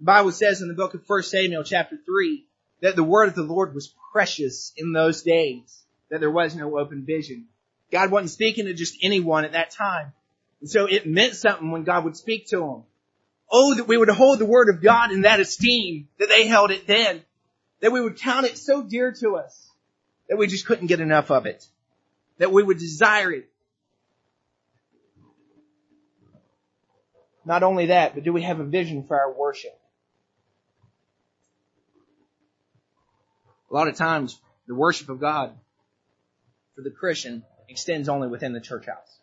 The 0.00 0.06
Bible 0.06 0.32
says 0.32 0.60
in 0.60 0.66
the 0.66 0.74
book 0.74 0.94
of 0.94 1.04
1 1.06 1.22
Samuel 1.22 1.62
chapter 1.62 1.96
3 2.04 2.44
that 2.80 2.96
the 2.96 3.04
word 3.04 3.28
of 3.28 3.36
the 3.36 3.44
Lord 3.44 3.76
was 3.76 3.94
precious 4.10 4.72
in 4.76 4.92
those 4.92 5.22
days, 5.22 5.84
that 6.10 6.18
there 6.18 6.32
was 6.32 6.56
no 6.56 6.80
open 6.80 7.04
vision. 7.06 7.44
God 7.92 8.10
wasn't 8.10 8.32
speaking 8.32 8.64
to 8.64 8.74
just 8.74 8.98
anyone 9.02 9.44
at 9.44 9.52
that 9.52 9.70
time. 9.70 10.12
And 10.60 10.68
so 10.68 10.86
it 10.86 11.06
meant 11.06 11.36
something 11.36 11.70
when 11.70 11.84
God 11.84 12.02
would 12.02 12.16
speak 12.16 12.48
to 12.48 12.56
them. 12.56 12.82
Oh, 13.52 13.76
that 13.76 13.86
we 13.86 13.96
would 13.96 14.08
hold 14.08 14.40
the 14.40 14.46
word 14.46 14.68
of 14.68 14.82
God 14.82 15.12
in 15.12 15.20
that 15.20 15.38
esteem 15.38 16.08
that 16.18 16.28
they 16.28 16.48
held 16.48 16.72
it 16.72 16.88
then. 16.88 17.22
That 17.82 17.92
we 17.92 18.00
would 18.00 18.18
count 18.18 18.46
it 18.46 18.58
so 18.58 18.82
dear 18.82 19.14
to 19.20 19.36
us 19.36 19.69
that 20.30 20.36
we 20.36 20.46
just 20.46 20.64
couldn't 20.64 20.86
get 20.86 21.00
enough 21.00 21.32
of 21.32 21.44
it. 21.44 21.66
That 22.38 22.52
we 22.52 22.62
would 22.62 22.78
desire 22.78 23.32
it. 23.32 23.50
Not 27.44 27.64
only 27.64 27.86
that, 27.86 28.14
but 28.14 28.22
do 28.22 28.32
we 28.32 28.42
have 28.42 28.60
a 28.60 28.64
vision 28.64 29.02
for 29.02 29.18
our 29.18 29.32
worship? 29.32 29.76
A 33.70 33.74
lot 33.74 33.88
of 33.88 33.96
times, 33.96 34.40
the 34.68 34.74
worship 34.74 35.08
of 35.08 35.20
God 35.20 35.52
for 36.76 36.82
the 36.82 36.90
Christian 36.90 37.42
extends 37.68 38.08
only 38.08 38.28
within 38.28 38.52
the 38.52 38.60
church 38.60 38.86
house. 38.86 39.18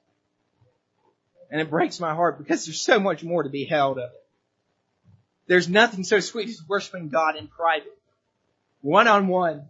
And 1.50 1.62
it 1.62 1.70
breaks 1.70 2.02
my 2.02 2.14
heart 2.14 2.38
because 2.38 2.66
there's 2.66 2.82
so 2.82 3.00
much 3.00 3.24
more 3.24 3.44
to 3.44 3.50
be 3.50 3.64
held 3.64 3.98
of 3.98 4.10
it. 4.10 4.26
There's 5.48 5.70
nothing 5.70 6.04
so 6.04 6.20
sweet 6.20 6.50
as 6.50 6.62
worshiping 6.68 7.08
God 7.08 7.38
in 7.38 7.48
private, 7.48 7.98
one 8.82 9.08
on 9.08 9.30
one, 9.30 9.68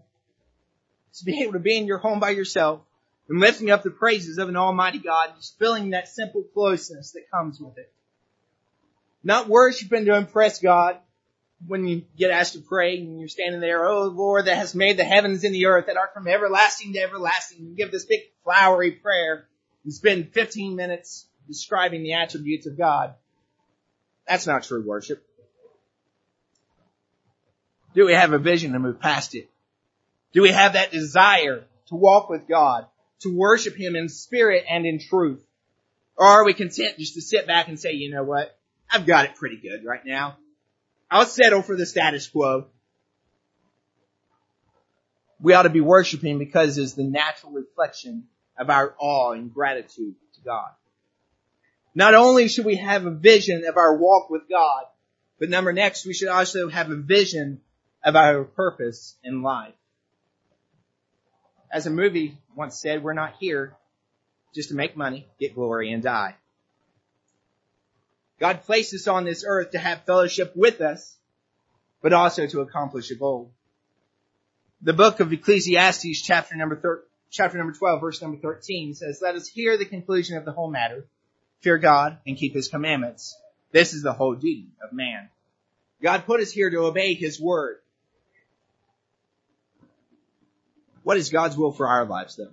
to 1.19 1.25
be 1.25 1.41
able 1.41 1.53
to 1.53 1.59
be 1.59 1.77
in 1.77 1.88
your 1.88 1.97
home 1.97 2.19
by 2.19 2.31
yourself 2.31 2.81
and 3.29 3.39
lifting 3.39 3.69
up 3.69 3.83
the 3.83 3.89
praises 3.89 4.38
of 4.38 4.50
an 4.50 4.55
almighty 4.55 5.00
God, 5.00 5.31
just 5.38 5.59
feeling 5.59 5.91
that 5.91 6.07
simple 6.07 6.43
closeness 6.53 7.12
that 7.12 7.29
comes 7.31 7.59
with 7.59 7.77
it. 7.77 7.91
Not 9.24 9.50
worshiping 9.50 10.05
to 10.05 10.15
impress 10.15 10.59
God, 10.59 10.97
when 11.65 11.88
you 11.88 12.03
get 12.17 12.31
asked 12.31 12.53
to 12.53 12.59
pray 12.59 12.97
and 12.97 13.19
you're 13.19 13.27
standing 13.27 13.62
there, 13.62 13.88
oh 13.88 14.05
Lord 14.05 14.45
that 14.45 14.57
has 14.57 14.75
made 14.75 14.97
the 14.97 15.03
heavens 15.03 15.43
and 15.43 15.53
the 15.53 15.65
earth 15.65 15.88
that 15.88 15.97
are 15.97 16.09
from 16.13 16.27
everlasting 16.27 16.93
to 16.93 17.00
everlasting, 17.00 17.59
and 17.59 17.77
give 17.77 17.91
this 17.91 18.05
big 18.05 18.21
flowery 18.43 18.91
prayer 18.91 19.47
and 19.83 19.93
spend 19.93 20.33
15 20.33 20.75
minutes 20.75 21.25
describing 21.47 22.03
the 22.03 22.13
attributes 22.13 22.67
of 22.67 22.77
God. 22.77 23.15
That's 24.27 24.45
not 24.45 24.63
true 24.63 24.83
worship. 24.86 25.25
Do 27.95 28.05
we 28.05 28.13
have 28.13 28.33
a 28.33 28.38
vision 28.38 28.74
to 28.74 28.79
move 28.79 29.00
past 29.00 29.33
it? 29.33 29.50
Do 30.34 30.41
we 30.41 30.51
have 30.51 30.74
that 30.74 30.91
desire 30.91 31.65
to 31.88 31.96
walk 31.96 32.29
with 32.29 32.48
God, 32.48 32.86
to 33.22 33.36
worship 33.36 33.75
Him 33.75 33.96
in 33.96 34.10
spirit 34.10 34.65
and 34.69 34.86
in 34.86 35.00
truth? 35.00 35.43
Or 36.15 36.25
are 36.25 36.46
we 36.46 36.53
content 36.53 36.98
just 36.98 37.13
to 37.13 37.22
sit 37.22 37.48
back 37.48 37.67
and 37.67 37.79
say, 37.79 37.93
you 37.93 38.12
know 38.12 38.24
what? 38.24 38.57
I've 38.91 39.05
got 39.05 39.25
it 39.25 39.36
pretty 39.36 39.57
good 39.57 39.86
right 39.86 40.05
now. 40.05 40.38
I'll 41.10 41.25
settle 41.25 41.62
for 41.62 41.75
the 41.75 41.86
status 41.86 42.27
quo. 42.27 42.65
We 45.39 45.53
ought 45.53 45.63
to 45.63 45.69
be 45.69 45.81
worshiping 45.81 46.39
because 46.39 46.77
it's 46.77 46.93
the 46.93 47.03
natural 47.03 47.51
reflection 47.51 48.25
of 48.57 48.69
our 48.69 48.96
awe 48.98 49.34
and 49.34 49.53
gratitude 49.53 50.15
to 50.36 50.41
God. 50.41 50.69
Not 51.93 52.15
only 52.15 52.48
should 52.48 52.65
we 52.65 52.77
have 52.77 53.05
a 53.05 53.12
vision 53.12 53.63
of 53.67 53.77
our 53.77 53.98
walk 53.98 54.29
with 54.29 54.50
God, 54.50 54.84
but 55.39 55.50
number 55.50 55.74
next, 55.74 56.05
we 56.05 56.13
should 56.13 56.29
also 56.29 56.69
have 56.69 56.89
a 56.89 56.96
vision 56.96 57.62
of 58.03 58.15
our 58.15 58.43
purpose 58.43 59.15
in 59.24 59.43
life. 59.43 59.74
As 61.71 61.86
a 61.86 61.91
movie 61.91 62.38
once 62.55 62.79
said, 62.79 63.03
we're 63.03 63.13
not 63.13 63.36
here 63.39 63.75
just 64.55 64.69
to 64.69 64.75
make 64.75 64.95
money, 64.95 65.27
get 65.39 65.55
glory, 65.55 65.91
and 65.91 66.01
die. 66.01 66.36
God 68.39 68.63
placed 68.63 68.93
us 68.93 69.07
on 69.07 69.25
this 69.25 69.43
earth 69.45 69.71
to 69.71 69.79
have 69.79 70.05
fellowship 70.05 70.53
with 70.55 70.79
us, 70.81 71.15
but 72.01 72.13
also 72.13 72.47
to 72.47 72.62
accomplish 72.62 73.12
a 73.12 73.15
goal. 73.15 73.51
The 74.81 74.93
book 74.93 75.19
of 75.19 75.33
Ecclesiastes 75.33 76.21
chapter 76.21 76.55
number 76.55 76.75
thir- 76.75 77.03
chapter 77.31 77.57
number 77.57 77.74
12 77.74 78.00
verse 78.00 78.21
number 78.21 78.38
13 78.38 78.93
says, 78.93 79.19
let 79.21 79.36
us 79.36 79.47
hear 79.47 79.77
the 79.77 79.86
conclusion 79.86 80.38
of 80.38 80.45
the 80.45 80.51
whole 80.51 80.69
matter. 80.69 81.05
Fear 81.62 81.79
God 81.79 82.19
and 82.27 82.38
keep 82.38 82.53
his 82.53 82.67
commandments. 82.67 83.36
This 83.71 83.93
is 83.93 84.03
the 84.03 84.13
whole 84.13 84.36
duty 84.36 84.67
of 84.83 84.93
man. 84.93 85.29
God 86.01 86.25
put 86.25 86.39
us 86.39 86.51
here 86.51 86.69
to 86.69 86.86
obey 86.86 87.15
his 87.15 87.41
word. 87.41 87.79
What 91.07 91.15
is 91.15 91.29
God's 91.29 91.55
will 91.55 91.71
for 91.71 91.87
our 91.87 92.03
lives 92.03 92.35
though? 92.35 92.51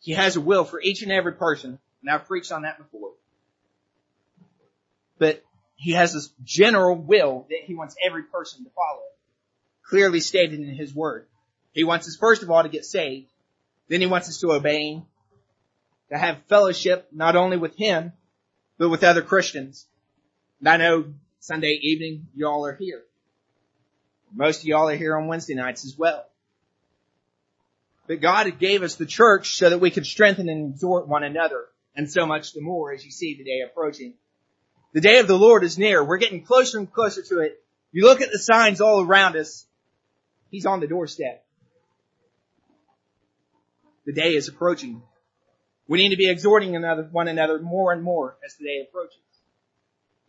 He 0.00 0.12
has 0.12 0.36
a 0.36 0.40
will 0.42 0.66
for 0.66 0.78
each 0.78 1.00
and 1.00 1.10
every 1.10 1.32
person, 1.32 1.78
and 2.02 2.10
I've 2.10 2.26
preached 2.26 2.52
on 2.52 2.60
that 2.60 2.76
before. 2.76 3.12
But 5.18 5.42
he 5.76 5.92
has 5.92 6.12
this 6.12 6.30
general 6.44 6.94
will 6.94 7.46
that 7.48 7.60
he 7.64 7.74
wants 7.74 7.96
every 8.04 8.24
person 8.24 8.64
to 8.64 8.70
follow. 8.72 9.00
Clearly 9.82 10.20
stated 10.20 10.60
in 10.60 10.74
his 10.74 10.94
word. 10.94 11.26
He 11.72 11.84
wants 11.84 12.06
us 12.06 12.16
first 12.16 12.42
of 12.42 12.50
all 12.50 12.62
to 12.62 12.68
get 12.68 12.84
saved. 12.84 13.30
Then 13.88 14.02
he 14.02 14.06
wants 14.06 14.28
us 14.28 14.40
to 14.40 14.52
obey 14.52 14.92
him, 14.92 15.06
to 16.10 16.18
have 16.18 16.42
fellowship 16.48 17.08
not 17.12 17.34
only 17.34 17.56
with 17.56 17.76
him, 17.76 18.12
but 18.76 18.90
with 18.90 19.04
other 19.04 19.22
Christians. 19.22 19.86
And 20.58 20.68
I 20.68 20.76
know 20.76 21.14
Sunday 21.40 21.78
evening 21.80 22.26
y'all 22.36 22.66
are 22.66 22.76
here. 22.76 23.04
Most 24.34 24.60
of 24.60 24.66
y'all 24.66 24.90
are 24.90 24.96
here 24.96 25.16
on 25.16 25.28
Wednesday 25.28 25.54
nights 25.54 25.86
as 25.86 25.96
well. 25.96 26.26
But 28.06 28.20
God 28.20 28.58
gave 28.58 28.82
us 28.82 28.94
the 28.94 29.06
church 29.06 29.56
so 29.56 29.70
that 29.70 29.80
we 29.80 29.90
could 29.90 30.06
strengthen 30.06 30.48
and 30.48 30.74
exhort 30.74 31.08
one 31.08 31.24
another, 31.24 31.64
and 31.94 32.10
so 32.10 32.26
much 32.26 32.52
the 32.52 32.60
more 32.60 32.92
as 32.92 33.04
you 33.04 33.10
see 33.10 33.36
the 33.36 33.44
day 33.44 33.62
approaching. 33.68 34.14
The 34.92 35.00
day 35.00 35.18
of 35.18 35.26
the 35.26 35.38
Lord 35.38 35.64
is 35.64 35.76
near. 35.76 36.04
We're 36.04 36.18
getting 36.18 36.44
closer 36.44 36.78
and 36.78 36.90
closer 36.90 37.22
to 37.22 37.40
it. 37.40 37.60
You 37.92 38.04
look 38.04 38.20
at 38.20 38.30
the 38.30 38.38
signs 38.38 38.80
all 38.80 39.02
around 39.02 39.36
us. 39.36 39.66
He's 40.50 40.66
on 40.66 40.80
the 40.80 40.86
doorstep. 40.86 41.44
The 44.04 44.12
day 44.12 44.36
is 44.36 44.48
approaching. 44.48 45.02
We 45.88 45.98
need 45.98 46.10
to 46.10 46.16
be 46.16 46.30
exhorting 46.30 46.76
another, 46.76 47.08
one 47.10 47.28
another 47.28 47.58
more 47.58 47.92
and 47.92 48.02
more 48.02 48.36
as 48.44 48.54
the 48.54 48.64
day 48.64 48.86
approaches. 48.88 49.18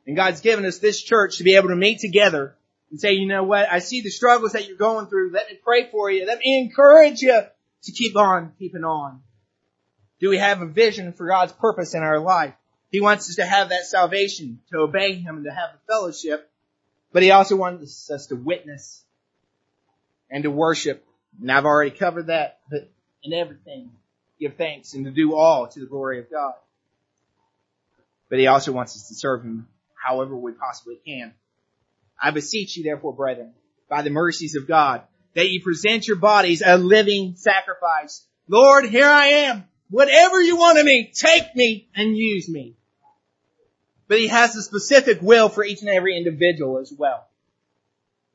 And 0.07 0.15
God's 0.15 0.41
given 0.41 0.65
us 0.65 0.79
this 0.79 1.01
church 1.01 1.37
to 1.37 1.43
be 1.43 1.55
able 1.55 1.69
to 1.69 1.75
meet 1.75 1.99
together 1.99 2.55
and 2.89 2.99
say, 2.99 3.13
you 3.13 3.27
know 3.27 3.43
what, 3.43 3.69
I 3.71 3.79
see 3.79 4.01
the 4.01 4.09
struggles 4.09 4.53
that 4.53 4.67
you're 4.67 4.77
going 4.77 5.07
through. 5.07 5.31
Let 5.31 5.49
me 5.49 5.59
pray 5.63 5.89
for 5.91 6.09
you. 6.09 6.25
Let 6.25 6.39
me 6.39 6.59
encourage 6.59 7.21
you 7.21 7.41
to 7.83 7.91
keep 7.91 8.15
on 8.15 8.53
keeping 8.59 8.83
on. 8.83 9.21
Do 10.19 10.29
we 10.29 10.37
have 10.37 10.61
a 10.61 10.65
vision 10.65 11.13
for 11.13 11.27
God's 11.27 11.53
purpose 11.53 11.93
in 11.93 12.01
our 12.01 12.19
life? 12.19 12.53
He 12.91 13.01
wants 13.01 13.29
us 13.29 13.35
to 13.35 13.45
have 13.45 13.69
that 13.69 13.85
salvation, 13.85 14.59
to 14.71 14.79
obey 14.79 15.15
Him 15.15 15.37
and 15.37 15.45
to 15.45 15.51
have 15.51 15.71
the 15.73 15.93
fellowship, 15.93 16.49
but 17.11 17.23
He 17.23 17.31
also 17.31 17.55
wants 17.55 18.09
us 18.09 18.27
to 18.27 18.35
witness 18.35 19.03
and 20.29 20.43
to 20.43 20.51
worship. 20.51 21.05
And 21.39 21.51
I've 21.51 21.65
already 21.65 21.91
covered 21.91 22.27
that, 22.27 22.59
but 22.69 22.89
in 23.23 23.33
everything, 23.33 23.91
give 24.39 24.55
thanks 24.55 24.93
and 24.93 25.05
to 25.05 25.11
do 25.11 25.35
all 25.35 25.67
to 25.67 25.79
the 25.79 25.85
glory 25.85 26.19
of 26.19 26.31
God. 26.31 26.53
But 28.29 28.39
He 28.39 28.47
also 28.47 28.71
wants 28.71 28.95
us 28.95 29.09
to 29.09 29.15
serve 29.15 29.43
Him 29.43 29.67
however 29.93 30.35
we 30.35 30.53
possibly 30.53 30.99
can. 31.05 31.33
I 32.21 32.31
beseech 32.31 32.77
you 32.77 32.83
therefore, 32.83 33.13
brethren, 33.13 33.53
by 33.89 34.01
the 34.01 34.09
mercies 34.09 34.55
of 34.55 34.67
God, 34.67 35.03
that 35.37 35.51
you 35.51 35.61
present 35.61 36.07
your 36.07 36.17
bodies 36.17 36.63
a 36.65 36.79
living 36.79 37.35
sacrifice. 37.35 38.25
Lord, 38.47 38.89
here 38.89 39.07
I 39.07 39.27
am. 39.27 39.65
Whatever 39.91 40.41
you 40.41 40.57
want 40.57 40.79
of 40.79 40.85
me, 40.85 41.11
take 41.13 41.55
me 41.55 41.87
and 41.95 42.17
use 42.17 42.49
me. 42.49 42.75
But 44.07 44.17
he 44.17 44.29
has 44.29 44.55
a 44.55 44.63
specific 44.63 45.19
will 45.21 45.47
for 45.47 45.63
each 45.63 45.81
and 45.81 45.91
every 45.91 46.17
individual 46.17 46.79
as 46.79 46.91
well. 46.91 47.27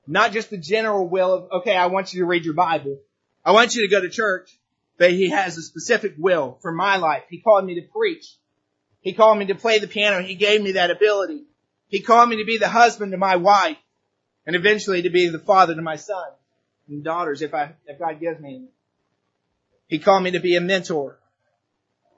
Not 0.06 0.30
just 0.30 0.50
the 0.50 0.59
general 0.59 1.09
will 1.09 1.32
of, 1.32 1.49
okay, 1.61 1.75
I 1.76 1.87
want 1.87 2.14
you 2.14 2.21
to 2.21 2.26
read 2.26 2.44
your 2.44 2.54
Bible. 2.54 3.00
I 3.44 3.50
want 3.50 3.75
you 3.75 3.82
to 3.82 3.90
go 3.92 4.00
to 4.00 4.09
church. 4.09 4.56
But 4.97 5.11
he 5.11 5.30
has 5.30 5.59
a 5.59 5.62
specific 5.62 6.14
will 6.16 6.59
for 6.62 6.71
my 6.71 6.99
life. 6.99 7.25
He 7.28 7.40
called 7.40 7.64
me 7.64 7.80
to 7.80 7.88
preach. 7.88 8.37
He 9.00 9.12
called 9.12 9.38
me 9.38 9.47
to 9.47 9.56
play 9.56 9.80
the 9.80 9.88
piano. 9.88 10.23
He 10.23 10.37
gave 10.37 10.62
me 10.62 10.73
that 10.73 10.92
ability. 10.92 11.47
He 11.88 12.00
called 12.00 12.28
me 12.28 12.37
to 12.37 12.44
be 12.44 12.59
the 12.59 12.68
husband 12.68 13.11
to 13.11 13.18
my 13.18 13.35
wife 13.35 13.78
and 14.47 14.54
eventually 14.54 15.02
to 15.02 15.11
be 15.11 15.26
the 15.30 15.40
father 15.40 15.75
to 15.75 15.82
my 15.82 15.97
son 15.97 16.30
and 16.88 17.04
daughters 17.04 17.42
if 17.42 17.54
I, 17.54 17.72
if 17.86 17.98
God 17.98 18.20
gives 18.20 18.40
me. 18.40 18.64
He 19.86 19.98
called 19.98 20.22
me 20.22 20.32
to 20.32 20.40
be 20.40 20.56
a 20.56 20.60
mentor. 20.60 21.18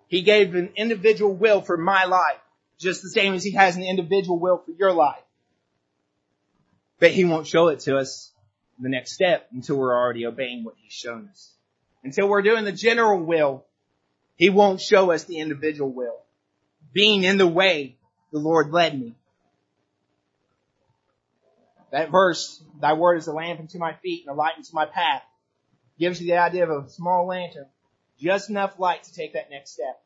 He 0.08 0.22
gave 0.22 0.54
an 0.54 0.72
individual 0.76 1.34
will 1.34 1.60
for 1.60 1.76
my 1.76 2.04
life, 2.04 2.38
just 2.78 3.02
the 3.02 3.10
same 3.10 3.34
as 3.34 3.42
he 3.42 3.52
has 3.52 3.76
an 3.76 3.82
individual 3.82 4.38
will 4.38 4.58
for 4.58 4.72
your 4.72 4.92
life. 4.92 5.22
But 7.00 7.10
he 7.10 7.24
won't 7.24 7.46
show 7.46 7.68
it 7.68 7.80
to 7.80 7.96
us 7.96 8.30
the 8.78 8.88
next 8.88 9.12
step 9.12 9.48
until 9.52 9.76
we're 9.76 9.94
already 9.94 10.26
obeying 10.26 10.64
what 10.64 10.74
he's 10.80 10.92
shown 10.92 11.28
us. 11.30 11.52
Until 12.02 12.28
we're 12.28 12.42
doing 12.42 12.64
the 12.64 12.72
general 12.72 13.18
will, 13.18 13.64
he 14.36 14.50
won't 14.50 14.80
show 14.80 15.10
us 15.10 15.24
the 15.24 15.38
individual 15.38 15.90
will. 15.90 16.20
Being 16.92 17.24
in 17.24 17.38
the 17.38 17.46
way 17.46 17.96
the 18.32 18.38
Lord 18.38 18.72
led 18.72 18.98
me. 18.98 19.14
That 21.94 22.10
verse, 22.10 22.60
thy 22.80 22.94
word 22.94 23.18
is 23.18 23.28
a 23.28 23.32
lamp 23.32 23.60
unto 23.60 23.78
my 23.78 23.92
feet 23.92 24.24
and 24.26 24.34
a 24.34 24.36
light 24.36 24.54
unto 24.56 24.70
my 24.72 24.84
path, 24.84 25.22
gives 25.96 26.20
you 26.20 26.26
the 26.26 26.38
idea 26.38 26.68
of 26.68 26.86
a 26.86 26.90
small 26.90 27.24
lantern, 27.24 27.66
just 28.18 28.50
enough 28.50 28.80
light 28.80 29.04
to 29.04 29.14
take 29.14 29.34
that 29.34 29.48
next 29.48 29.74
step. 29.74 30.02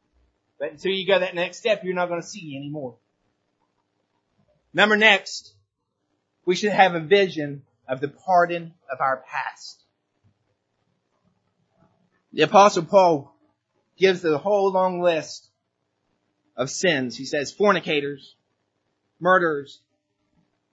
But 0.60 0.72
until 0.72 0.92
you 0.92 1.06
go 1.06 1.18
that 1.18 1.34
next 1.34 1.56
step, 1.56 1.84
you're 1.84 1.94
not 1.94 2.10
going 2.10 2.20
to 2.20 2.26
see 2.26 2.54
anymore. 2.58 2.96
Number 4.74 4.98
next, 4.98 5.54
we 6.44 6.56
should 6.56 6.72
have 6.72 6.94
a 6.94 7.00
vision 7.00 7.62
of 7.88 8.02
the 8.02 8.08
pardon 8.08 8.74
of 8.92 9.00
our 9.00 9.24
past. 9.26 9.82
The 12.34 12.42
apostle 12.42 12.84
Paul 12.84 13.34
gives 13.96 14.20
the 14.20 14.36
whole 14.36 14.72
long 14.72 15.00
list 15.00 15.48
of 16.54 16.68
sins. 16.68 17.16
He 17.16 17.24
says 17.24 17.50
fornicators, 17.50 18.34
murderers, 19.18 19.80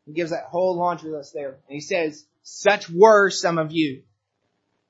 he 0.06 0.14
gives 0.14 0.32
that 0.32 0.46
whole 0.46 0.76
laundry 0.76 1.12
list 1.12 1.34
there. 1.34 1.58
And 1.68 1.74
he 1.76 1.82
says, 1.82 2.26
such 2.44 2.90
were 2.90 3.30
some 3.30 3.58
of 3.58 3.72
you. 3.72 4.04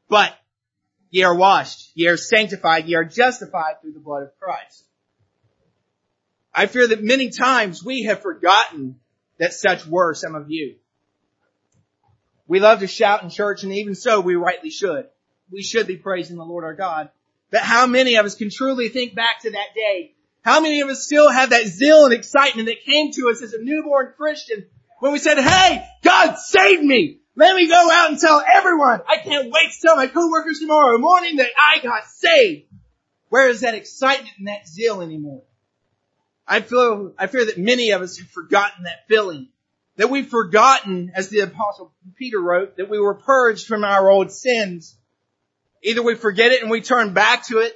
But 0.09 0.37
ye 1.09 1.23
are 1.23 1.35
washed, 1.35 1.91
ye 1.95 2.07
are 2.07 2.17
sanctified, 2.17 2.85
ye 2.85 2.95
are 2.95 3.05
justified 3.05 3.81
through 3.81 3.93
the 3.93 3.99
blood 3.99 4.23
of 4.23 4.39
Christ. 4.39 4.83
I 6.53 6.67
fear 6.67 6.87
that 6.87 7.03
many 7.03 7.29
times 7.29 7.83
we 7.83 8.03
have 8.03 8.21
forgotten 8.21 8.99
that 9.39 9.53
such 9.53 9.85
were 9.85 10.13
some 10.13 10.35
of 10.35 10.49
you. 10.49 10.75
We 12.47 12.59
love 12.59 12.79
to 12.79 12.87
shout 12.87 13.23
in 13.23 13.29
church 13.29 13.63
and 13.63 13.73
even 13.73 13.95
so 13.95 14.21
we 14.21 14.35
rightly 14.35 14.69
should. 14.69 15.07
We 15.51 15.63
should 15.63 15.87
be 15.87 15.97
praising 15.97 16.37
the 16.37 16.43
Lord 16.43 16.63
our 16.63 16.73
God. 16.73 17.09
But 17.51 17.61
how 17.61 17.87
many 17.87 18.15
of 18.15 18.25
us 18.25 18.35
can 18.35 18.49
truly 18.49 18.89
think 18.89 19.15
back 19.15 19.41
to 19.41 19.51
that 19.51 19.75
day? 19.75 20.13
How 20.43 20.61
many 20.61 20.81
of 20.81 20.89
us 20.89 21.03
still 21.03 21.29
have 21.29 21.49
that 21.49 21.65
zeal 21.65 22.05
and 22.05 22.13
excitement 22.13 22.67
that 22.67 22.83
came 22.85 23.11
to 23.13 23.29
us 23.29 23.41
as 23.41 23.53
a 23.53 23.63
newborn 23.63 24.13
Christian 24.15 24.65
when 24.99 25.11
we 25.11 25.19
said, 25.19 25.37
hey, 25.37 25.85
God 26.03 26.37
saved 26.37 26.83
me. 26.83 27.19
Let 27.35 27.55
me 27.55 27.67
go 27.67 27.89
out 27.91 28.11
and 28.11 28.19
tell 28.19 28.43
everyone. 28.53 29.01
I 29.07 29.17
can't 29.17 29.51
wait 29.51 29.71
to 29.71 29.81
tell 29.81 29.95
my 29.97 30.07
coworkers 30.07 30.59
tomorrow 30.59 30.97
morning 30.97 31.37
that 31.37 31.49
I 31.59 31.79
got 31.81 32.05
saved. 32.05 32.67
Where 33.29 33.49
is 33.49 33.61
that 33.61 33.75
excitement 33.75 34.31
and 34.37 34.47
that 34.47 34.67
zeal 34.67 35.01
anymore? 35.01 35.43
I 36.47 36.61
feel, 36.61 37.13
I 37.17 37.27
fear 37.27 37.45
that 37.45 37.57
many 37.57 37.91
of 37.91 38.01
us 38.01 38.17
have 38.19 38.29
forgotten 38.29 38.83
that 38.83 39.07
feeling 39.07 39.49
that 39.97 40.09
we've 40.09 40.27
forgotten, 40.27 41.11
as 41.15 41.29
the 41.29 41.39
apostle 41.39 41.93
Peter 42.15 42.39
wrote, 42.39 42.77
that 42.77 42.89
we 42.89 42.99
were 42.99 43.15
purged 43.15 43.67
from 43.67 43.83
our 43.83 44.09
old 44.09 44.31
sins. 44.31 44.95
Either 45.81 46.03
we 46.03 46.15
forget 46.15 46.51
it 46.51 46.61
and 46.61 46.71
we 46.71 46.81
turn 46.81 47.13
back 47.13 47.45
to 47.47 47.59
it, 47.59 47.73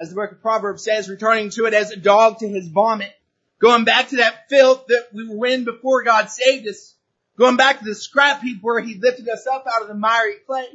as 0.00 0.08
the 0.08 0.16
book 0.16 0.32
of 0.32 0.42
Proverbs 0.42 0.84
says, 0.84 1.08
returning 1.08 1.50
to 1.50 1.66
it 1.66 1.74
as 1.74 1.90
a 1.90 1.96
dog 1.96 2.40
to 2.40 2.48
his 2.48 2.68
vomit, 2.68 3.12
going 3.58 3.84
back 3.84 4.08
to 4.08 4.16
that 4.16 4.48
filth 4.48 4.86
that 4.88 5.08
we 5.12 5.28
were 5.28 5.46
in 5.46 5.64
before 5.64 6.02
God 6.02 6.30
saved 6.30 6.66
us, 6.68 6.94
going 7.38 7.56
back 7.56 7.78
to 7.78 7.84
the 7.84 7.94
scrap 7.94 8.42
heap 8.42 8.58
where 8.62 8.80
he 8.80 8.94
lifted 8.94 9.28
us 9.28 9.46
up 9.46 9.66
out 9.66 9.82
of 9.82 9.88
the 9.88 9.94
miry 9.94 10.36
clay. 10.46 10.66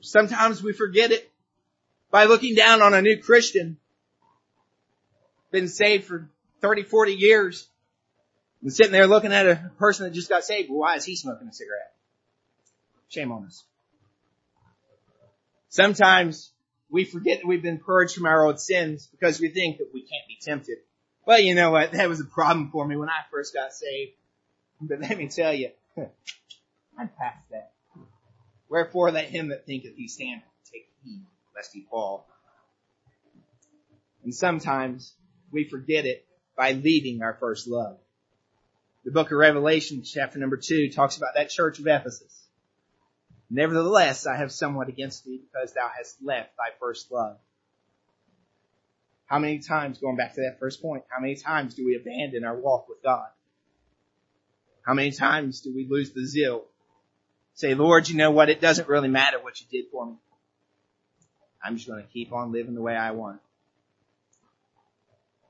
Sometimes 0.00 0.62
we 0.62 0.72
forget 0.72 1.10
it 1.12 1.30
by 2.10 2.24
looking 2.24 2.54
down 2.54 2.82
on 2.82 2.94
a 2.94 3.02
new 3.02 3.18
Christian, 3.18 3.76
been 5.50 5.68
saved 5.68 6.04
for 6.04 6.28
30, 6.60 6.84
40 6.84 7.12
years, 7.12 7.68
and 8.62 8.72
sitting 8.72 8.92
there 8.92 9.06
looking 9.06 9.32
at 9.32 9.46
a 9.46 9.70
person 9.78 10.04
that 10.04 10.14
just 10.14 10.28
got 10.28 10.44
saved. 10.44 10.70
Well, 10.70 10.80
why 10.80 10.96
is 10.96 11.04
he 11.04 11.16
smoking 11.16 11.48
a 11.48 11.52
cigarette? 11.52 11.92
Shame 13.08 13.32
on 13.32 13.44
us. 13.44 13.64
Sometimes 15.68 16.50
we 16.90 17.04
forget 17.04 17.40
that 17.40 17.46
we've 17.46 17.62
been 17.62 17.78
purged 17.78 18.14
from 18.14 18.26
our 18.26 18.44
old 18.44 18.60
sins 18.60 19.06
because 19.06 19.40
we 19.40 19.48
think 19.48 19.78
that 19.78 19.90
we 19.94 20.00
can't 20.00 20.26
be 20.28 20.38
tempted. 20.40 20.78
Well, 21.30 21.38
you 21.38 21.54
know 21.54 21.70
what? 21.70 21.92
That 21.92 22.08
was 22.08 22.18
a 22.18 22.24
problem 22.24 22.72
for 22.72 22.84
me 22.84 22.96
when 22.96 23.08
I 23.08 23.20
first 23.30 23.54
got 23.54 23.72
saved. 23.72 24.14
But 24.80 24.98
let 24.98 25.16
me 25.16 25.28
tell 25.28 25.54
you, 25.54 25.70
I'm 25.96 27.08
past 27.08 27.48
that. 27.52 27.70
Wherefore 28.68 29.12
let 29.12 29.26
him 29.26 29.50
that 29.50 29.64
thinketh 29.64 29.94
he 29.94 30.08
standeth 30.08 30.42
take 30.72 30.88
heed 31.04 31.22
lest 31.54 31.72
he 31.72 31.86
fall. 31.88 32.26
And 34.24 34.34
sometimes 34.34 35.14
we 35.52 35.62
forget 35.62 36.04
it 36.04 36.26
by 36.58 36.72
leaving 36.72 37.22
our 37.22 37.34
first 37.38 37.68
love. 37.68 37.98
The 39.04 39.12
book 39.12 39.30
of 39.30 39.38
Revelation, 39.38 40.02
chapter 40.02 40.40
number 40.40 40.56
two, 40.56 40.90
talks 40.90 41.16
about 41.16 41.34
that 41.36 41.50
church 41.50 41.78
of 41.78 41.86
Ephesus. 41.86 42.44
Nevertheless, 43.48 44.26
I 44.26 44.34
have 44.34 44.50
somewhat 44.50 44.88
against 44.88 45.24
thee 45.24 45.38
because 45.40 45.74
thou 45.74 45.88
hast 45.96 46.16
left 46.24 46.56
thy 46.56 46.70
first 46.80 47.12
love. 47.12 47.36
How 49.30 49.38
many 49.38 49.60
times, 49.60 49.98
going 49.98 50.16
back 50.16 50.34
to 50.34 50.40
that 50.40 50.58
first 50.58 50.82
point, 50.82 51.04
how 51.08 51.20
many 51.20 51.36
times 51.36 51.74
do 51.74 51.86
we 51.86 51.94
abandon 51.94 52.44
our 52.44 52.56
walk 52.56 52.88
with 52.88 53.00
God? 53.00 53.28
How 54.82 54.92
many 54.92 55.12
times 55.12 55.60
do 55.60 55.72
we 55.72 55.86
lose 55.88 56.10
the 56.10 56.26
zeal? 56.26 56.64
Say, 57.54 57.74
Lord, 57.74 58.08
you 58.08 58.16
know 58.16 58.32
what? 58.32 58.50
It 58.50 58.60
doesn't 58.60 58.88
really 58.88 59.08
matter 59.08 59.38
what 59.40 59.60
you 59.60 59.66
did 59.70 59.88
for 59.92 60.04
me. 60.04 60.14
I'm 61.62 61.76
just 61.76 61.86
going 61.86 62.02
to 62.02 62.08
keep 62.08 62.32
on 62.32 62.50
living 62.50 62.74
the 62.74 62.82
way 62.82 62.96
I 62.96 63.12
want. 63.12 63.40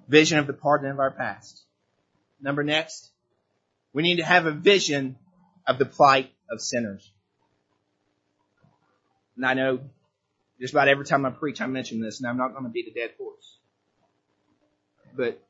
Vision 0.09 0.39
of 0.39 0.47
the 0.47 0.53
pardon 0.53 0.91
of 0.91 0.99
our 0.99 1.13
past. 1.13 1.63
Number 2.39 2.63
next, 2.63 3.11
we 3.95 4.03
need 4.03 4.17
to 4.17 4.25
have 4.25 4.45
a 4.45 4.53
vision 4.53 5.17
of 5.67 5.79
the 5.79 5.87
plight 5.87 6.31
of 6.51 6.61
sinners. 6.61 7.11
And 9.37 9.47
I 9.47 9.55
know 9.55 9.81
just 10.61 10.75
about 10.75 10.89
every 10.89 11.07
time 11.07 11.25
I 11.25 11.31
preach, 11.31 11.63
I 11.63 11.67
mention 11.67 12.03
this, 12.03 12.21
and 12.21 12.29
I'm 12.29 12.37
not 12.37 12.53
going 12.53 12.65
to 12.65 12.71
beat 12.71 12.87
a 12.87 12.93
dead 12.93 13.15
horse. 13.17 13.57
But 15.17 15.43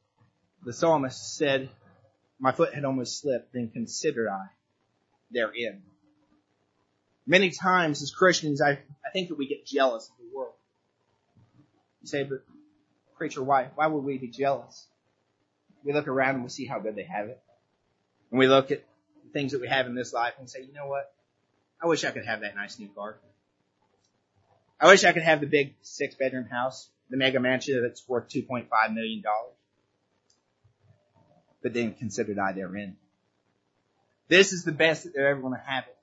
the 0.64 0.72
psalmist 0.72 1.36
said, 1.36 1.68
my 2.38 2.52
foot 2.52 2.74
had 2.74 2.84
almost 2.84 3.20
slipped, 3.20 3.52
then 3.52 3.68
considered 3.68 4.28
I 4.28 4.46
therein. 5.30 5.82
Many 7.26 7.50
times 7.50 8.02
as 8.02 8.10
Christians, 8.10 8.60
I, 8.60 8.70
I 8.72 9.10
think 9.12 9.28
that 9.28 9.38
we 9.38 9.46
get 9.46 9.66
jealous 9.66 10.08
of 10.08 10.14
the 10.18 10.36
world. 10.36 10.54
You 12.02 12.08
say, 12.08 12.24
but 12.24 12.42
preacher, 13.16 13.42
why? 13.42 13.68
Why 13.74 13.86
would 13.86 14.04
we 14.04 14.18
be 14.18 14.28
jealous? 14.28 14.86
We 15.84 15.92
look 15.92 16.08
around 16.08 16.36
and 16.36 16.44
we 16.44 16.50
see 16.50 16.66
how 16.66 16.78
good 16.78 16.96
they 16.96 17.04
have 17.04 17.28
it. 17.28 17.40
And 18.30 18.38
we 18.38 18.48
look 18.48 18.70
at 18.70 18.82
the 19.24 19.30
things 19.32 19.52
that 19.52 19.60
we 19.60 19.68
have 19.68 19.86
in 19.86 19.94
this 19.94 20.12
life 20.12 20.34
and 20.38 20.48
say, 20.48 20.60
you 20.62 20.72
know 20.72 20.86
what? 20.86 21.12
I 21.82 21.86
wish 21.86 22.04
I 22.04 22.10
could 22.10 22.24
have 22.24 22.40
that 22.40 22.54
nice 22.54 22.78
new 22.78 22.88
car. 22.88 23.16
I 24.80 24.88
wish 24.88 25.04
I 25.04 25.12
could 25.12 25.22
have 25.22 25.40
the 25.40 25.46
big 25.46 25.74
six 25.82 26.14
bedroom 26.14 26.46
house, 26.46 26.88
the 27.10 27.16
mega 27.16 27.40
mansion 27.40 27.82
that's 27.82 28.08
worth 28.08 28.28
$2.5 28.28 28.66
million. 28.94 29.22
But 31.62 31.74
then 31.74 31.94
considered 31.94 32.38
I 32.38 32.52
therein. 32.52 32.96
This 34.28 34.52
is 34.52 34.64
the 34.64 34.72
best 34.72 35.04
that 35.04 35.12
they're 35.14 35.28
ever 35.28 35.40
going 35.40 35.54
to 35.54 35.70
have 35.70 35.84
it. 35.84 35.96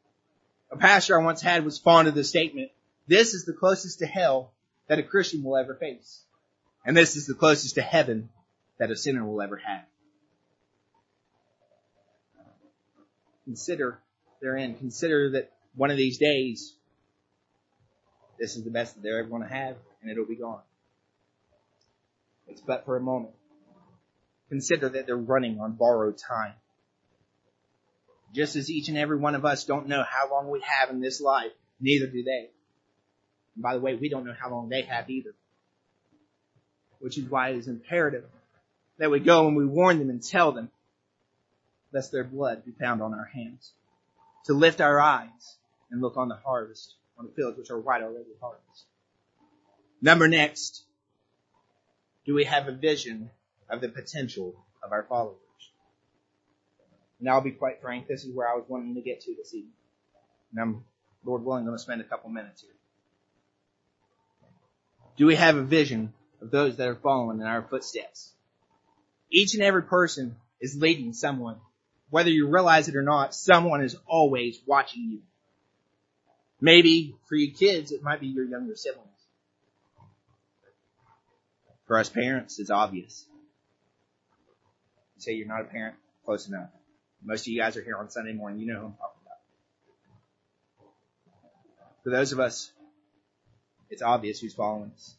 A 0.69 0.77
pastor 0.77 1.19
I 1.19 1.23
once 1.23 1.41
had 1.41 1.63
was 1.63 1.79
fond 1.79 2.07
of 2.07 2.13
the 2.13 2.25
statement, 2.25 2.71
this 3.07 3.33
is 3.33 3.45
the 3.45 3.53
closest 3.53 3.99
to 3.99 4.05
hell 4.05 4.51
that 4.87 4.99
a 4.99 5.03
Christian 5.03 5.43
will 5.43 5.55
ever 5.55 5.75
face. 5.75 6.21
And 6.85 6.95
this 6.95 7.15
is 7.15 7.25
the 7.25 7.33
closest 7.33 7.75
to 7.75 7.81
heaven 7.81 8.29
that 8.77 8.91
a 8.91 8.95
sinner 8.95 9.25
will 9.25 9.41
ever 9.41 9.57
have. 9.57 9.85
Consider 13.45 13.99
therein, 14.41 14.75
consider 14.75 15.31
that 15.31 15.51
one 15.73 15.89
of 15.89 15.97
these 15.97 16.17
days 16.17 16.75
this 18.37 18.55
is 18.55 18.63
the 18.63 18.69
best 18.69 18.95
that 18.95 19.03
they're 19.03 19.19
ever 19.19 19.29
going 19.29 19.41
to 19.41 19.47
have, 19.47 19.77
and 20.01 20.11
it'll 20.11 20.25
be 20.25 20.35
gone. 20.35 20.61
It's 22.47 22.61
but 22.61 22.85
for 22.85 22.95
a 22.95 23.01
moment. 23.01 23.33
Consider 24.49 24.89
that 24.89 25.05
they're 25.05 25.17
running 25.17 25.59
on 25.59 25.73
borrowed 25.73 26.17
time. 26.17 26.53
Just 28.33 28.55
as 28.55 28.69
each 28.69 28.89
and 28.89 28.97
every 28.97 29.17
one 29.17 29.35
of 29.35 29.45
us 29.45 29.65
don't 29.65 29.87
know 29.87 30.03
how 30.03 30.29
long 30.29 30.49
we 30.49 30.61
have 30.61 30.89
in 30.89 31.01
this 31.01 31.21
life, 31.21 31.51
neither 31.79 32.07
do 32.07 32.23
they. 32.23 32.49
And 33.55 33.63
by 33.63 33.73
the 33.73 33.79
way, 33.79 33.95
we 33.95 34.09
don't 34.09 34.25
know 34.25 34.35
how 34.39 34.49
long 34.49 34.69
they 34.69 34.83
have 34.83 35.09
either. 35.09 35.33
Which 36.99 37.17
is 37.17 37.29
why 37.29 37.49
it 37.49 37.57
is 37.57 37.67
imperative 37.67 38.23
that 38.97 39.11
we 39.11 39.19
go 39.19 39.47
and 39.47 39.55
we 39.55 39.65
warn 39.65 39.99
them 39.99 40.09
and 40.09 40.23
tell 40.23 40.51
them, 40.51 40.71
lest 41.93 42.11
their 42.11 42.23
blood 42.23 42.65
be 42.65 42.71
found 42.71 43.01
on 43.01 43.13
our 43.13 43.25
hands. 43.25 43.71
To 44.45 44.53
lift 44.53 44.81
our 44.81 44.99
eyes 44.99 45.57
and 45.91 46.01
look 46.01 46.17
on 46.17 46.29
the 46.29 46.35
harvest 46.35 46.95
on 47.17 47.25
the 47.25 47.31
fields 47.31 47.57
which 47.57 47.71
are 47.71 47.79
white 47.79 48.01
already 48.01 48.29
harvest. 48.39 48.85
Number 50.01 50.27
next, 50.27 50.83
do 52.27 52.35
we 52.35 52.43
have 52.43 52.67
a 52.67 52.73
vision 52.73 53.31
of 53.69 53.81
the 53.81 53.87
potential 53.87 54.53
of 54.83 54.91
our 54.91 55.03
followers? 55.03 55.37
And 57.19 57.29
I'll 57.29 57.41
be 57.41 57.51
quite 57.51 57.81
frank, 57.81 58.07
this 58.07 58.25
is 58.25 58.35
where 58.35 58.47
I 58.47 58.55
was 58.55 58.65
wanting 58.67 58.93
to 58.95 59.01
get 59.01 59.21
to 59.21 59.33
this 59.35 59.55
evening. 59.55 59.71
And 60.51 60.61
I'm, 60.61 60.83
Lord 61.25 61.43
willing, 61.43 61.65
going 61.65 61.75
to 61.75 61.81
spend 61.81 62.01
a 62.01 62.03
couple 62.03 62.29
minutes 62.29 62.61
here. 62.61 62.71
Do 65.15 65.25
we 65.25 65.35
have 65.35 65.55
a 65.55 65.63
vision 65.63 66.13
of 66.41 66.51
those 66.51 66.77
that 66.77 66.87
are 66.87 66.95
following 66.95 67.39
in 67.41 67.47
our 67.47 67.63
footsteps? 67.63 68.33
Each 69.31 69.55
and 69.55 69.63
every 69.63 69.83
person 69.83 70.35
is 70.59 70.75
leading 70.75 71.13
someone. 71.13 71.55
Whether 72.09 72.29
you 72.29 72.47
realize 72.47 72.87
it 72.87 72.95
or 72.95 73.01
not, 73.01 73.33
someone 73.33 73.83
is 73.83 73.97
always 74.05 74.59
watching 74.65 75.03
you. 75.03 75.19
Maybe 76.61 77.15
for 77.27 77.35
you 77.35 77.51
kids, 77.51 77.91
it 77.91 78.03
might 78.03 78.19
be 78.19 78.27
your 78.27 78.45
younger 78.45 78.75
siblings. 78.75 79.16
For 81.87 81.97
us 81.97 82.09
parents, 82.09 82.59
it's 82.59 82.69
obvious. 82.69 83.25
You 85.15 85.21
say 85.21 85.33
you're 85.33 85.47
not 85.47 85.61
a 85.61 85.65
parent, 85.65 85.95
close 86.25 86.47
enough. 86.47 86.69
Most 87.23 87.41
of 87.41 87.47
you 87.47 87.59
guys 87.59 87.77
are 87.77 87.81
here 87.81 87.97
on 87.97 88.09
Sunday 88.09 88.33
morning. 88.33 88.59
You 88.59 88.67
know 88.67 88.79
who 88.79 88.85
I'm 88.85 88.93
talking 88.93 89.21
about. 89.25 90.93
For 92.03 92.09
those 92.09 92.33
of 92.33 92.39
us, 92.39 92.71
it's 93.89 94.01
obvious 94.01 94.39
who's 94.39 94.53
following 94.53 94.91
us. 94.93 95.15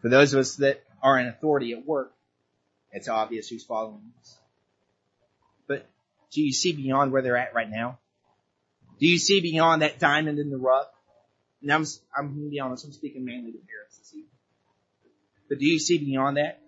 For 0.00 0.08
those 0.08 0.34
of 0.34 0.40
us 0.40 0.56
that 0.56 0.82
are 1.00 1.18
in 1.18 1.28
authority 1.28 1.72
at 1.72 1.86
work, 1.86 2.12
it's 2.90 3.08
obvious 3.08 3.48
who's 3.48 3.64
following 3.64 4.12
us. 4.20 4.36
But 5.68 5.88
do 6.32 6.42
you 6.42 6.52
see 6.52 6.72
beyond 6.72 7.12
where 7.12 7.22
they're 7.22 7.36
at 7.36 7.54
right 7.54 7.70
now? 7.70 7.98
Do 8.98 9.06
you 9.06 9.18
see 9.18 9.40
beyond 9.40 9.82
that 9.82 10.00
diamond 10.00 10.38
in 10.40 10.50
the 10.50 10.58
rough? 10.58 10.88
And 11.62 11.72
I'm, 11.72 11.86
I'm 12.16 12.34
going 12.34 12.44
to 12.44 12.50
be 12.50 12.60
honest, 12.60 12.84
I'm 12.84 12.92
speaking 12.92 13.24
mainly 13.24 13.52
to 13.52 13.58
parents 13.58 13.98
this 13.98 14.12
evening. 14.12 14.31
But 15.52 15.58
do 15.58 15.66
you 15.66 15.78
see 15.78 15.98
beyond 15.98 16.38
that? 16.38 16.62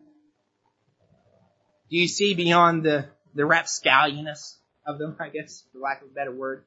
Do 1.89 1.97
you 1.97 2.07
see 2.07 2.35
beyond 2.35 2.83
the, 2.83 3.07
the 3.35 3.47
rapscalliousness 3.47 4.59
of 4.87 4.99
them, 4.99 5.17
I 5.19 5.31
guess, 5.31 5.65
for 5.73 5.79
lack 5.79 6.03
of 6.03 6.09
a 6.09 6.13
better 6.13 6.31
word? 6.31 6.65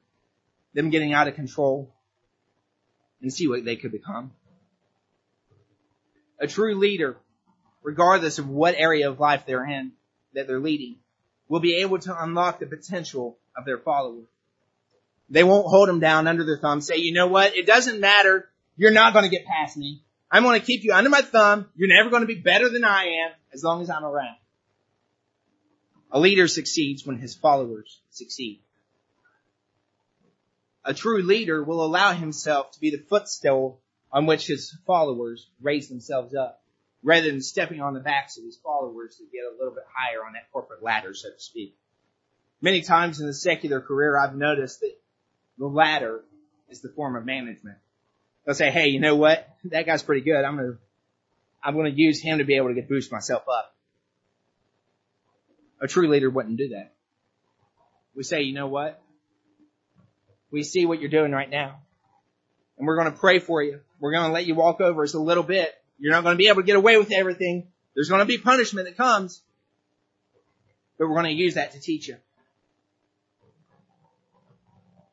Them 0.74 0.90
getting 0.90 1.12
out 1.12 1.28
of 1.28 1.36
control 1.36 1.94
and 3.22 3.32
see 3.32 3.46
what 3.46 3.64
they 3.64 3.76
could 3.76 3.92
become? 3.92 4.32
A 6.40 6.48
true 6.48 6.74
leader, 6.74 7.16
regardless 7.84 8.40
of 8.40 8.48
what 8.48 8.74
area 8.76 9.08
of 9.08 9.20
life 9.20 9.44
they're 9.46 9.64
in, 9.64 9.92
that 10.34 10.48
they're 10.48 10.58
leading, 10.58 10.96
will 11.46 11.60
be 11.60 11.82
able 11.82 12.00
to 12.00 12.20
unlock 12.20 12.58
the 12.58 12.66
potential 12.66 13.38
of 13.56 13.64
their 13.64 13.78
followers. 13.78 14.26
They 15.30 15.44
won't 15.44 15.68
hold 15.68 15.88
them 15.88 16.00
down 16.00 16.26
under 16.26 16.42
their 16.42 16.58
thumb, 16.58 16.80
say, 16.80 16.96
you 16.96 17.12
know 17.14 17.28
what? 17.28 17.56
It 17.56 17.64
doesn't 17.64 18.00
matter. 18.00 18.48
You're 18.76 18.90
not 18.90 19.12
going 19.12 19.24
to 19.24 19.30
get 19.30 19.46
past 19.46 19.76
me. 19.76 20.02
I'm 20.30 20.42
going 20.42 20.60
to 20.60 20.66
keep 20.66 20.84
you 20.84 20.92
under 20.92 21.10
my 21.10 21.22
thumb. 21.22 21.68
You're 21.76 21.88
never 21.88 22.10
going 22.10 22.22
to 22.22 22.26
be 22.26 22.40
better 22.40 22.68
than 22.68 22.84
I 22.84 23.04
am 23.04 23.30
as 23.52 23.64
long 23.64 23.80
as 23.82 23.90
I'm 23.90 24.04
around. 24.04 24.36
A 26.10 26.20
leader 26.20 26.48
succeeds 26.48 27.06
when 27.06 27.18
his 27.18 27.34
followers 27.34 28.00
succeed. 28.10 28.60
A 30.84 30.94
true 30.94 31.22
leader 31.22 31.62
will 31.62 31.84
allow 31.84 32.12
himself 32.12 32.72
to 32.72 32.80
be 32.80 32.90
the 32.90 33.04
footstool 33.08 33.80
on 34.10 34.26
which 34.26 34.46
his 34.46 34.74
followers 34.86 35.48
raise 35.60 35.88
themselves 35.88 36.34
up. 36.34 36.62
rather 37.02 37.30
than 37.30 37.40
stepping 37.40 37.80
on 37.80 37.94
the 37.94 38.00
backs 38.00 38.38
of 38.38 38.44
his 38.44 38.56
followers 38.56 39.16
to 39.16 39.24
get 39.32 39.44
a 39.44 39.56
little 39.56 39.74
bit 39.74 39.84
higher 39.94 40.24
on 40.26 40.32
that 40.32 40.50
corporate 40.52 40.82
ladder, 40.82 41.14
so 41.14 41.30
to 41.30 41.40
speak. 41.40 41.76
Many 42.60 42.82
times 42.82 43.20
in 43.20 43.26
the 43.26 43.34
secular 43.34 43.80
career, 43.80 44.18
I've 44.18 44.34
noticed 44.34 44.80
that 44.80 45.00
the 45.58 45.66
ladder 45.66 46.24
is 46.68 46.80
the 46.80 46.88
form 46.88 47.14
of 47.14 47.24
management. 47.24 47.78
They'll 48.48 48.54
say, 48.54 48.70
hey, 48.70 48.88
you 48.88 48.98
know 48.98 49.14
what? 49.14 49.46
That 49.64 49.84
guy's 49.84 50.02
pretty 50.02 50.22
good. 50.22 50.42
I'm 50.42 50.56
to, 50.56 50.78
I'm 51.62 51.74
to 51.84 51.90
use 51.90 52.18
him 52.18 52.38
to 52.38 52.44
be 52.44 52.56
able 52.56 52.68
to 52.68 52.74
get 52.74 52.88
boost 52.88 53.12
myself 53.12 53.42
up. 53.46 53.74
A 55.82 55.86
true 55.86 56.08
leader 56.08 56.30
wouldn't 56.30 56.56
do 56.56 56.70
that. 56.70 56.94
We 58.16 58.22
say, 58.22 58.40
you 58.40 58.54
know 58.54 58.66
what? 58.66 59.02
We 60.50 60.62
see 60.62 60.86
what 60.86 60.98
you're 60.98 61.10
doing 61.10 61.30
right 61.30 61.50
now. 61.50 61.76
And 62.78 62.86
we're 62.86 62.96
to 63.12 63.18
pray 63.18 63.38
for 63.38 63.62
you. 63.62 63.80
We're 64.00 64.12
to 64.28 64.32
let 64.32 64.46
you 64.46 64.54
walk 64.54 64.80
over 64.80 65.02
us 65.02 65.12
a 65.12 65.20
little 65.20 65.42
bit. 65.42 65.74
You're 65.98 66.12
not 66.12 66.24
to 66.32 66.38
be 66.38 66.48
able 66.48 66.62
to 66.62 66.66
get 66.66 66.76
away 66.76 66.96
with 66.96 67.12
everything. 67.12 67.68
There's 67.94 68.08
to 68.20 68.24
be 68.24 68.38
punishment 68.38 68.86
that 68.86 68.96
comes. 68.96 69.42
But 70.98 71.08
we're 71.08 71.16
to 71.36 71.42
use 71.42 71.56
that 71.56 71.72
to 71.72 71.80
teach 71.80 72.08
you. 72.08 72.16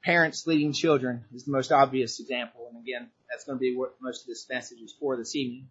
Parents 0.06 0.48
leading 0.48 0.72
children 0.72 1.26
is 1.34 1.44
the 1.44 1.52
most 1.52 1.74
obvious 1.74 2.22
example. 2.22 2.70
And 2.72 2.82
again, 2.82 3.10
that's 3.30 3.44
going 3.46 3.58
to 3.58 3.62
be 3.62 3.76
what 3.76 3.96
most 4.02 4.22
of 4.22 4.28
this 4.28 4.48
message 4.50 4.80
is 4.80 4.94
for 5.00 5.18
this 5.18 5.36
evening. 5.36 5.68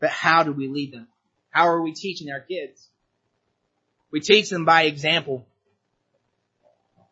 But 0.00 0.10
how 0.10 0.42
do 0.42 0.52
we 0.52 0.68
lead 0.68 0.92
them? 0.92 1.08
How 1.50 1.68
are 1.68 1.80
we 1.80 1.92
teaching 1.92 2.30
our 2.30 2.40
kids? 2.40 2.88
We 4.10 4.20
teach 4.20 4.50
them 4.50 4.64
by 4.64 4.82
example. 4.82 5.46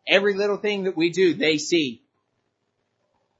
Every 0.07 0.33
little 0.33 0.57
thing 0.57 0.83
that 0.83 0.97
we 0.97 1.11
do, 1.11 1.33
they 1.33 1.57
see. 1.57 2.01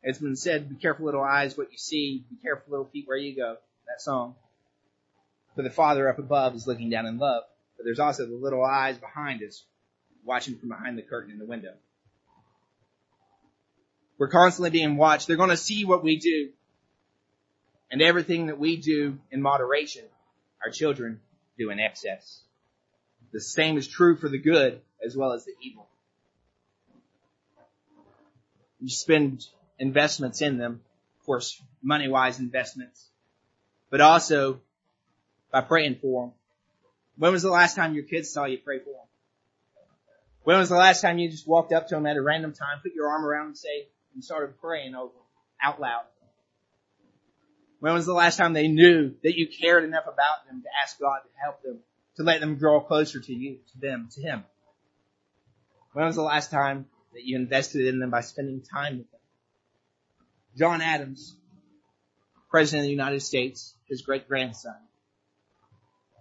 It's 0.01 0.19
been 0.19 0.35
said, 0.35 0.69
be 0.69 0.75
careful 0.75 1.05
little 1.05 1.23
eyes 1.23 1.57
what 1.57 1.71
you 1.71 1.77
see, 1.77 2.25
be 2.29 2.35
careful 2.41 2.71
little 2.71 2.85
feet 2.85 3.07
where 3.07 3.17
you 3.17 3.35
go. 3.35 3.57
That 3.87 4.01
song. 4.01 4.35
For 5.55 5.61
the 5.61 5.69
Father 5.69 6.09
up 6.09 6.19
above 6.19 6.55
is 6.55 6.67
looking 6.67 6.89
down 6.89 7.05
in 7.05 7.17
love. 7.17 7.43
But 7.77 7.85
there's 7.85 7.99
also 7.99 8.25
the 8.25 8.35
little 8.35 8.63
eyes 8.63 8.97
behind 8.97 9.41
us, 9.43 9.63
watching 10.25 10.57
from 10.57 10.69
behind 10.69 10.97
the 10.97 11.01
curtain 11.01 11.31
in 11.31 11.39
the 11.39 11.45
window. 11.45 11.73
We're 14.23 14.29
constantly 14.29 14.69
being 14.69 14.95
watched. 14.95 15.27
They're 15.27 15.35
going 15.35 15.49
to 15.49 15.57
see 15.57 15.83
what 15.83 16.01
we 16.01 16.15
do. 16.15 16.51
And 17.91 18.01
everything 18.01 18.45
that 18.45 18.57
we 18.57 18.77
do 18.77 19.19
in 19.31 19.41
moderation, 19.41 20.05
our 20.63 20.71
children 20.71 21.19
do 21.57 21.71
in 21.71 21.81
excess. 21.81 22.39
The 23.33 23.41
same 23.41 23.77
is 23.77 23.85
true 23.85 24.15
for 24.15 24.29
the 24.29 24.37
good 24.37 24.79
as 25.05 25.17
well 25.17 25.33
as 25.33 25.43
the 25.43 25.51
evil. 25.61 25.89
You 28.79 28.87
spend 28.87 29.45
investments 29.77 30.41
in 30.41 30.57
them, 30.57 30.79
of 31.19 31.25
course, 31.25 31.61
money 31.81 32.07
wise 32.07 32.39
investments, 32.39 33.05
but 33.89 33.99
also 33.99 34.61
by 35.51 35.59
praying 35.59 35.97
for 36.01 36.27
them. 36.27 36.33
When 37.17 37.33
was 37.33 37.41
the 37.43 37.51
last 37.51 37.75
time 37.75 37.93
your 37.93 38.05
kids 38.05 38.29
saw 38.29 38.45
you 38.45 38.57
pray 38.57 38.79
for 38.79 38.85
them? 38.85 39.07
When 40.43 40.59
was 40.59 40.69
the 40.69 40.77
last 40.77 41.01
time 41.01 41.17
you 41.17 41.29
just 41.29 41.45
walked 41.45 41.73
up 41.73 41.89
to 41.89 41.95
them 41.95 42.05
at 42.05 42.15
a 42.15 42.21
random 42.21 42.53
time, 42.53 42.79
put 42.81 42.93
your 42.93 43.09
arm 43.09 43.25
around 43.25 43.41
them, 43.41 43.47
and 43.47 43.57
say, 43.57 43.87
and 44.13 44.23
started 44.23 44.59
praying 44.59 44.95
over 44.95 45.13
out 45.61 45.79
loud? 45.79 46.03
When 47.79 47.93
was 47.93 48.05
the 48.05 48.13
last 48.13 48.37
time 48.37 48.53
they 48.53 48.69
knew 48.69 49.13
that 49.23 49.37
you 49.37 49.47
cared 49.47 49.83
enough 49.83 50.05
about 50.05 50.47
them 50.47 50.61
to 50.61 50.69
ask 50.81 50.99
God 50.99 51.19
to 51.19 51.29
help 51.43 51.61
them, 51.63 51.79
to 52.15 52.23
let 52.23 52.39
them 52.39 52.57
grow 52.57 52.79
closer 52.79 53.19
to 53.19 53.33
you, 53.33 53.57
to 53.73 53.79
them, 53.79 54.09
to 54.13 54.21
Him? 54.21 54.43
When 55.91 56.05
was 56.05 56.15
the 56.15 56.23
last 56.23 56.49
time 56.49 56.85
that 57.13 57.23
you 57.23 57.37
invested 57.37 57.87
in 57.87 57.99
them 57.99 58.09
by 58.09 58.21
spending 58.21 58.61
time 58.61 58.97
with 58.97 59.11
them. 59.11 59.19
John 60.57 60.81
Adams, 60.81 61.35
President 62.49 62.81
of 62.81 62.85
the 62.85 62.91
United 62.91 63.21
States, 63.21 63.75
his 63.87 64.01
great 64.01 64.27
grandson, 64.27 64.75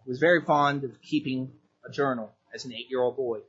was 0.06 0.18
very 0.18 0.42
fond 0.44 0.84
of 0.84 1.00
keeping 1.02 1.52
a 1.86 1.90
journal 1.90 2.32
as 2.54 2.64
an 2.64 2.72
eight 2.72 2.90
year 2.90 3.00
old 3.00 3.16
boy. 3.16 3.40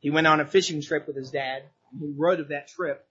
He 0.00 0.10
went 0.10 0.26
on 0.26 0.40
a 0.40 0.46
fishing 0.46 0.80
trip 0.80 1.06
with 1.06 1.16
his 1.16 1.30
dad, 1.30 1.64
and 1.92 2.00
he 2.00 2.14
wrote 2.16 2.40
of 2.40 2.48
that 2.48 2.68
trip. 2.68 3.07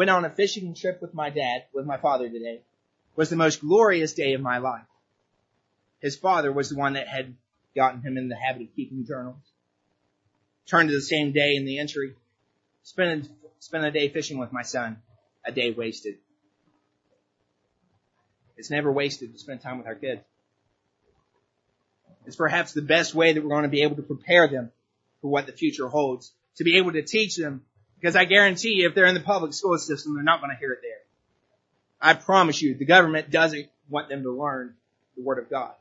Went 0.00 0.08
on 0.08 0.24
a 0.24 0.30
fishing 0.30 0.74
trip 0.74 1.02
with 1.02 1.12
my 1.12 1.28
dad, 1.28 1.64
with 1.74 1.84
my 1.84 1.98
father 1.98 2.26
today, 2.26 2.62
was 3.16 3.28
the 3.28 3.36
most 3.36 3.60
glorious 3.60 4.14
day 4.14 4.32
of 4.32 4.40
my 4.40 4.56
life. 4.56 4.86
His 5.98 6.16
father 6.16 6.50
was 6.50 6.70
the 6.70 6.78
one 6.78 6.94
that 6.94 7.06
had 7.06 7.34
gotten 7.76 8.00
him 8.00 8.16
in 8.16 8.30
the 8.30 8.34
habit 8.34 8.62
of 8.62 8.74
keeping 8.74 9.04
journals. 9.04 9.42
Turned 10.64 10.88
to 10.88 10.94
the 10.94 11.02
same 11.02 11.32
day 11.32 11.54
in 11.54 11.66
the 11.66 11.78
entry, 11.78 12.14
Spend, 12.82 13.28
spend 13.58 13.84
a 13.84 13.90
day 13.90 14.08
fishing 14.08 14.38
with 14.38 14.54
my 14.54 14.62
son. 14.62 14.96
A 15.44 15.52
day 15.52 15.70
wasted. 15.70 16.14
It's 18.56 18.70
never 18.70 18.90
wasted 18.90 19.34
to 19.34 19.38
spend 19.38 19.60
time 19.60 19.76
with 19.76 19.86
our 19.86 19.96
kids. 19.96 20.22
It's 22.24 22.36
perhaps 22.36 22.72
the 22.72 22.80
best 22.80 23.14
way 23.14 23.34
that 23.34 23.42
we're 23.42 23.50
going 23.50 23.64
to 23.64 23.68
be 23.68 23.82
able 23.82 23.96
to 23.96 24.02
prepare 24.02 24.48
them 24.48 24.72
for 25.20 25.30
what 25.30 25.44
the 25.44 25.52
future 25.52 25.88
holds. 25.88 26.32
To 26.56 26.64
be 26.64 26.78
able 26.78 26.92
to 26.92 27.02
teach 27.02 27.36
them, 27.36 27.66
because 28.00 28.16
I 28.16 28.24
guarantee 28.24 28.76
you 28.76 28.88
if 28.88 28.94
they're 28.94 29.06
in 29.06 29.14
the 29.14 29.20
public 29.20 29.52
school 29.52 29.76
system, 29.76 30.14
they're 30.14 30.22
not 30.22 30.40
going 30.40 30.50
to 30.50 30.56
hear 30.56 30.72
it 30.72 30.80
there. 30.82 30.90
I 32.00 32.14
promise 32.14 32.62
you, 32.62 32.74
the 32.74 32.86
government 32.86 33.30
doesn't 33.30 33.68
want 33.90 34.08
them 34.08 34.22
to 34.22 34.30
learn 34.30 34.74
the 35.16 35.22
Word 35.22 35.38
of 35.38 35.50
God. 35.50 35.72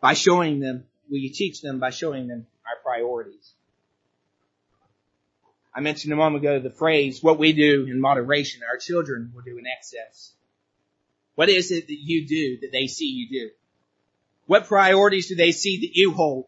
By 0.00 0.14
showing 0.14 0.60
them, 0.60 0.84
we 1.10 1.28
teach 1.28 1.60
them 1.60 1.80
by 1.80 1.90
showing 1.90 2.28
them 2.28 2.46
our 2.66 2.82
priorities. 2.82 3.52
I 5.74 5.80
mentioned 5.80 6.12
a 6.12 6.16
moment 6.16 6.42
ago 6.42 6.60
the 6.60 6.70
phrase, 6.70 7.22
what 7.22 7.38
we 7.38 7.52
do 7.52 7.86
in 7.86 8.00
moderation, 8.00 8.62
our 8.70 8.78
children 8.78 9.32
will 9.34 9.42
do 9.42 9.58
in 9.58 9.64
excess. 9.66 10.32
What 11.34 11.48
is 11.48 11.70
it 11.70 11.88
that 11.88 11.98
you 11.98 12.26
do 12.26 12.60
that 12.60 12.72
they 12.72 12.86
see 12.86 13.06
you 13.06 13.28
do? 13.28 13.50
What 14.46 14.66
priorities 14.66 15.28
do 15.28 15.34
they 15.34 15.52
see 15.52 15.80
that 15.80 15.90
you 15.94 16.12
hold? 16.12 16.46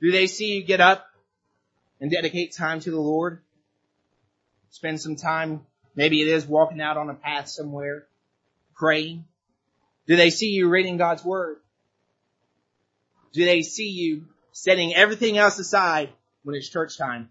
Do 0.00 0.10
they 0.10 0.26
see 0.26 0.56
you 0.56 0.64
get 0.64 0.80
up 0.80 1.05
and 2.00 2.10
dedicate 2.10 2.52
time 2.52 2.80
to 2.80 2.90
the 2.90 3.00
Lord? 3.00 3.40
Spend 4.70 5.00
some 5.00 5.16
time, 5.16 5.66
maybe 5.94 6.20
it 6.20 6.28
is 6.28 6.46
walking 6.46 6.80
out 6.80 6.96
on 6.96 7.10
a 7.10 7.14
path 7.14 7.48
somewhere, 7.48 8.06
praying. 8.74 9.24
Do 10.06 10.16
they 10.16 10.30
see 10.30 10.50
you 10.50 10.68
reading 10.68 10.98
God's 10.98 11.24
Word? 11.24 11.58
Do 13.32 13.44
they 13.44 13.62
see 13.62 13.88
you 13.88 14.26
setting 14.52 14.94
everything 14.94 15.38
else 15.38 15.58
aside 15.58 16.10
when 16.42 16.54
it's 16.54 16.68
church 16.68 16.96
time 16.96 17.30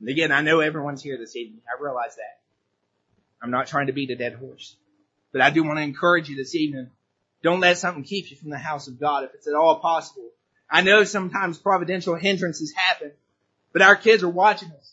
and 0.00 0.08
again, 0.08 0.32
I 0.32 0.40
know 0.40 0.60
everyone's 0.60 1.02
here 1.02 1.18
this 1.18 1.36
evening. 1.36 1.60
I 1.68 1.80
realize 1.80 2.16
that. 2.16 2.40
I'm 3.42 3.50
not 3.50 3.66
trying 3.66 3.86
to 3.86 3.92
beat 3.92 4.10
a 4.10 4.16
dead 4.16 4.34
horse. 4.34 4.76
But 5.32 5.42
I 5.42 5.50
do 5.50 5.62
want 5.62 5.78
to 5.78 5.82
encourage 5.82 6.28
you 6.28 6.36
this 6.36 6.54
evening. 6.54 6.90
Don't 7.42 7.60
let 7.60 7.78
something 7.78 8.02
keep 8.02 8.30
you 8.30 8.36
from 8.36 8.50
the 8.50 8.58
house 8.58 8.88
of 8.88 8.98
God 8.98 9.24
if 9.24 9.34
it's 9.34 9.46
at 9.46 9.54
all 9.54 9.78
possible. 9.78 10.28
I 10.70 10.82
know 10.82 11.04
sometimes 11.04 11.58
providential 11.58 12.14
hindrances 12.14 12.72
happen, 12.74 13.12
but 13.72 13.82
our 13.82 13.96
kids 13.96 14.22
are 14.22 14.28
watching 14.28 14.70
us. 14.70 14.92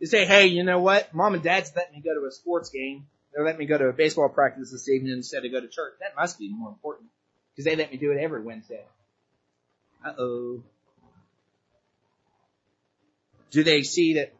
They 0.00 0.06
say, 0.06 0.26
hey, 0.26 0.46
you 0.46 0.62
know 0.62 0.78
what? 0.78 1.14
Mom 1.14 1.34
and 1.34 1.42
dad's 1.42 1.72
letting 1.74 1.94
me 1.94 2.02
go 2.02 2.14
to 2.14 2.26
a 2.26 2.30
sports 2.30 2.68
game. 2.68 3.06
They're 3.32 3.44
letting 3.44 3.58
me 3.58 3.66
go 3.66 3.78
to 3.78 3.88
a 3.88 3.92
baseball 3.92 4.28
practice 4.28 4.70
this 4.70 4.88
evening 4.88 5.12
instead 5.12 5.44
of 5.44 5.52
go 5.52 5.60
to 5.60 5.68
church. 5.68 5.94
That 6.00 6.16
must 6.16 6.38
be 6.38 6.48
more 6.48 6.68
important 6.68 7.08
because 7.52 7.64
they 7.64 7.76
let 7.76 7.90
me 7.90 7.98
do 7.98 8.12
it 8.12 8.18
every 8.18 8.42
Wednesday. 8.42 8.84
Uh 10.04 10.12
oh. 10.18 10.62
Do 13.50 13.64
they 13.64 13.82
see 13.82 14.14
that 14.14 14.34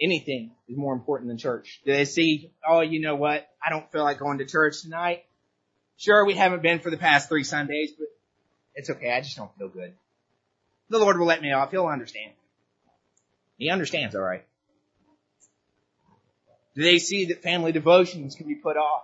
anything 0.00 0.52
is 0.68 0.76
more 0.76 0.92
important 0.92 1.28
than 1.28 1.38
church? 1.38 1.80
Do 1.84 1.92
they 1.92 2.04
see, 2.04 2.50
oh, 2.66 2.80
you 2.80 3.00
know 3.00 3.16
what? 3.16 3.48
I 3.64 3.70
don't 3.70 3.90
feel 3.90 4.02
like 4.02 4.18
going 4.18 4.38
to 4.38 4.46
church 4.46 4.82
tonight. 4.82 5.24
Sure, 5.96 6.24
we 6.24 6.34
haven't 6.34 6.62
been 6.62 6.80
for 6.80 6.90
the 6.90 6.96
past 6.96 7.28
three 7.28 7.44
Sundays, 7.44 7.92
but 7.98 8.06
it's 8.74 8.90
okay. 8.90 9.12
I 9.12 9.20
just 9.20 9.36
don't 9.36 9.54
feel 9.58 9.68
good. 9.68 9.92
The 10.88 10.98
Lord 10.98 11.18
will 11.18 11.26
let 11.26 11.42
me 11.42 11.52
off. 11.52 11.70
He'll 11.70 11.86
understand. 11.86 12.32
He 13.60 13.68
understands, 13.68 14.16
alright. 14.16 14.46
Do 16.74 16.82
they 16.82 16.98
see 16.98 17.26
that 17.26 17.42
family 17.42 17.72
devotions 17.72 18.34
can 18.34 18.48
be 18.48 18.54
put 18.54 18.78
off 18.78 19.02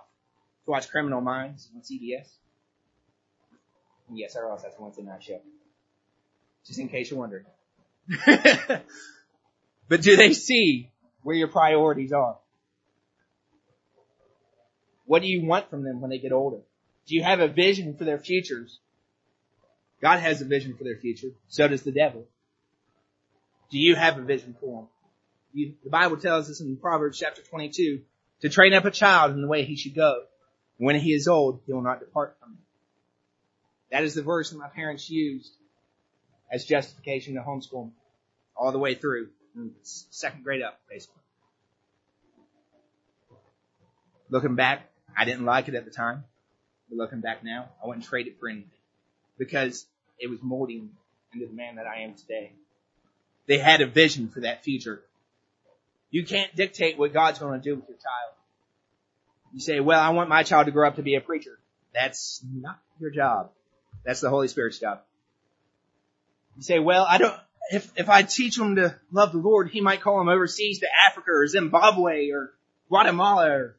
to 0.65 0.71
watch 0.71 0.89
Criminal 0.89 1.21
Minds 1.21 1.69
on 1.75 1.81
CBS? 1.81 2.27
Yes, 4.11 4.35
I 4.35 4.39
realize 4.39 4.63
that's 4.63 4.75
a 4.79 5.01
a 5.01 5.03
night 5.03 5.21
show. 5.21 5.39
Just 6.65 6.79
in 6.79 6.89
case 6.89 7.11
you're 7.11 7.19
wondering. 7.19 7.45
But 9.89 10.01
do 10.01 10.17
they 10.17 10.33
see 10.33 10.91
where 11.23 11.35
your 11.35 11.47
priorities 11.47 12.11
are? 12.11 12.37
What 15.05 15.21
do 15.21 15.29
you 15.29 15.45
want 15.45 15.69
from 15.69 15.83
them 15.83 16.01
when 16.01 16.09
they 16.09 16.17
get 16.17 16.33
older? 16.33 16.57
Do 17.05 17.15
you 17.15 17.23
have 17.23 17.39
a 17.39 17.47
vision 17.47 17.95
for 17.95 18.03
their 18.03 18.17
futures? 18.17 18.79
God 20.01 20.19
has 20.19 20.41
a 20.41 20.45
vision 20.45 20.75
for 20.75 20.83
their 20.83 20.97
future. 20.97 21.29
So 21.47 21.69
does 21.69 21.83
the 21.83 21.93
devil. 21.93 22.25
Do 23.69 23.77
you 23.77 23.95
have 23.95 24.17
a 24.17 24.21
vision 24.21 24.55
for 24.59 24.81
them? 24.81 24.87
You, 25.53 25.73
the 25.83 25.89
Bible 25.89 26.17
tells 26.17 26.49
us 26.49 26.61
in 26.61 26.77
Proverbs 26.77 27.19
chapter 27.19 27.41
22 27.41 28.01
to 28.41 28.49
train 28.49 28.73
up 28.73 28.85
a 28.85 28.91
child 28.91 29.33
in 29.33 29.41
the 29.41 29.47
way 29.47 29.63
he 29.63 29.75
should 29.75 29.95
go. 29.95 30.23
When 30.77 30.95
he 30.95 31.13
is 31.13 31.27
old, 31.27 31.61
he 31.65 31.73
will 31.73 31.81
not 31.81 31.99
depart 31.99 32.37
from 32.39 32.53
it. 32.53 33.95
That 33.95 34.03
is 34.03 34.13
the 34.13 34.21
verse 34.21 34.51
that 34.51 34.57
my 34.57 34.67
parents 34.67 35.09
used 35.09 35.51
as 36.51 36.65
justification 36.65 37.35
to 37.35 37.41
homeschool 37.41 37.91
all 38.55 38.71
the 38.71 38.79
way 38.79 38.95
through 38.95 39.29
second 39.81 40.43
grade 40.43 40.61
up, 40.61 40.79
basically. 40.89 41.21
Looking 44.29 44.55
back, 44.55 44.89
I 45.17 45.25
didn't 45.25 45.45
like 45.45 45.67
it 45.67 45.75
at 45.75 45.85
the 45.85 45.91
time. 45.91 46.25
But 46.89 46.97
looking 46.97 47.21
back 47.21 47.43
now, 47.43 47.69
I 47.83 47.87
wouldn't 47.87 48.05
trade 48.05 48.27
it 48.27 48.39
for 48.39 48.49
anything 48.49 48.69
because 49.37 49.85
it 50.19 50.29
was 50.29 50.39
molding 50.41 50.89
into 51.33 51.47
the 51.47 51.53
man 51.53 51.75
that 51.75 51.85
I 51.85 52.01
am 52.01 52.13
today. 52.13 52.53
They 53.47 53.57
had 53.57 53.81
a 53.81 53.87
vision 53.87 54.29
for 54.29 54.41
that 54.41 54.63
future. 54.63 55.01
You 56.09 56.25
can't 56.25 56.55
dictate 56.55 56.97
what 56.97 57.13
God's 57.13 57.39
going 57.39 57.59
to 57.59 57.63
do 57.63 57.75
with 57.75 57.87
your 57.87 57.97
child. 57.97 58.33
You 59.53 59.59
say, 59.59 59.79
well, 59.79 59.99
I 59.99 60.09
want 60.09 60.29
my 60.29 60.43
child 60.43 60.65
to 60.65 60.71
grow 60.71 60.87
up 60.87 60.97
to 60.97 61.01
be 61.01 61.15
a 61.15 61.21
preacher. 61.21 61.57
That's 61.93 62.43
not 62.53 62.79
your 62.99 63.09
job. 63.09 63.51
That's 64.05 64.21
the 64.21 64.29
Holy 64.29 64.47
Spirit's 64.47 64.79
job. 64.79 65.01
You 66.57 66.63
say, 66.63 66.79
well, 66.79 67.05
I 67.07 67.17
don't, 67.17 67.35
if, 67.71 67.91
if 67.97 68.09
I 68.09 68.23
teach 68.23 68.57
him 68.57 68.75
to 68.75 68.95
love 69.11 69.31
the 69.31 69.37
Lord, 69.37 69.69
he 69.69 69.81
might 69.81 70.01
call 70.01 70.19
him 70.19 70.29
overseas 70.29 70.79
to 70.79 70.87
Africa 71.07 71.31
or 71.31 71.47
Zimbabwe 71.47 72.31
or 72.31 72.53
Guatemala 72.89 73.49
or 73.49 73.75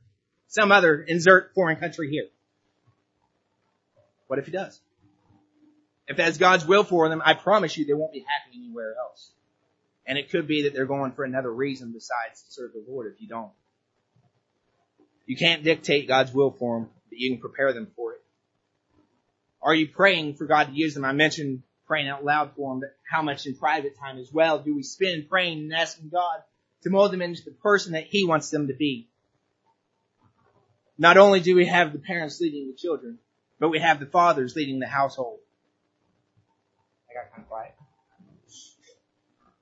some 0.48 0.72
other 0.72 1.00
insert 1.00 1.54
foreign 1.54 1.76
country 1.76 2.10
here. 2.10 2.28
What 4.26 4.38
if 4.38 4.46
he 4.46 4.52
does? 4.52 4.80
If 6.06 6.16
that's 6.16 6.38
God's 6.38 6.66
will 6.66 6.84
for 6.84 7.08
them, 7.08 7.22
I 7.24 7.34
promise 7.34 7.76
you 7.76 7.84
they 7.84 7.94
won't 7.94 8.12
be 8.12 8.20
happy 8.20 8.58
anywhere 8.58 8.94
else. 8.98 9.30
And 10.08 10.16
it 10.16 10.30
could 10.30 10.48
be 10.48 10.62
that 10.62 10.72
they're 10.72 10.86
going 10.86 11.12
for 11.12 11.22
another 11.22 11.52
reason 11.52 11.92
besides 11.92 12.42
to 12.42 12.50
serve 12.50 12.72
the 12.72 12.82
Lord 12.88 13.12
if 13.12 13.20
you 13.20 13.28
don't. 13.28 13.52
You 15.26 15.36
can't 15.36 15.62
dictate 15.62 16.08
God's 16.08 16.32
will 16.32 16.50
for 16.50 16.80
them, 16.80 16.88
but 17.10 17.18
you 17.18 17.30
can 17.30 17.40
prepare 17.40 17.74
them 17.74 17.88
for 17.94 18.14
it. 18.14 18.22
Are 19.60 19.74
you 19.74 19.86
praying 19.86 20.36
for 20.36 20.46
God 20.46 20.68
to 20.68 20.72
use 20.72 20.94
them? 20.94 21.04
I 21.04 21.12
mentioned 21.12 21.62
praying 21.86 22.08
out 22.08 22.24
loud 22.24 22.52
for 22.56 22.72
them, 22.72 22.80
but 22.80 22.96
how 23.10 23.20
much 23.20 23.44
in 23.44 23.54
private 23.54 23.98
time 23.98 24.18
as 24.18 24.32
well 24.32 24.58
do 24.58 24.74
we 24.74 24.82
spend 24.82 25.28
praying 25.28 25.58
and 25.58 25.74
asking 25.74 26.08
God 26.08 26.42
to 26.84 26.90
mold 26.90 27.12
them 27.12 27.20
into 27.20 27.44
the 27.44 27.50
person 27.50 27.92
that 27.92 28.04
He 28.04 28.24
wants 28.24 28.48
them 28.48 28.68
to 28.68 28.74
be? 28.74 29.08
Not 30.96 31.18
only 31.18 31.40
do 31.40 31.54
we 31.54 31.66
have 31.66 31.92
the 31.92 31.98
parents 31.98 32.40
leading 32.40 32.68
the 32.68 32.76
children, 32.76 33.18
but 33.60 33.68
we 33.68 33.78
have 33.80 34.00
the 34.00 34.06
fathers 34.06 34.56
leading 34.56 34.78
the 34.78 34.86
household. 34.86 35.40
I 37.10 37.14
got 37.14 37.30
kind 37.30 37.42
of 37.42 37.48
quiet. 37.48 37.74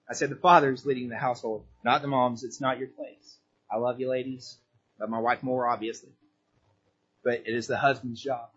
I 0.09 0.15
said 0.15 0.31
the 0.31 0.37
father 0.37 0.73
is 0.73 0.87
leading 0.87 1.09
the 1.09 1.17
household, 1.17 1.65
not 1.85 2.03
the 2.03 2.09
moms. 2.09 2.45
It's 2.45 2.61
not 2.61 2.79
your 2.79 2.89
place. 2.89 3.39
I 3.71 3.79
love 3.79 4.01
you 4.01 4.09
ladies. 4.09 4.59
Love 5.01 5.11
my 5.11 5.19
wife 5.19 5.43
more, 5.43 5.67
obviously. 5.67 6.11
But 7.25 7.43
it 7.47 7.55
is 7.55 7.67
the 7.67 7.77
husband's 7.77 8.23
job. 8.23 8.49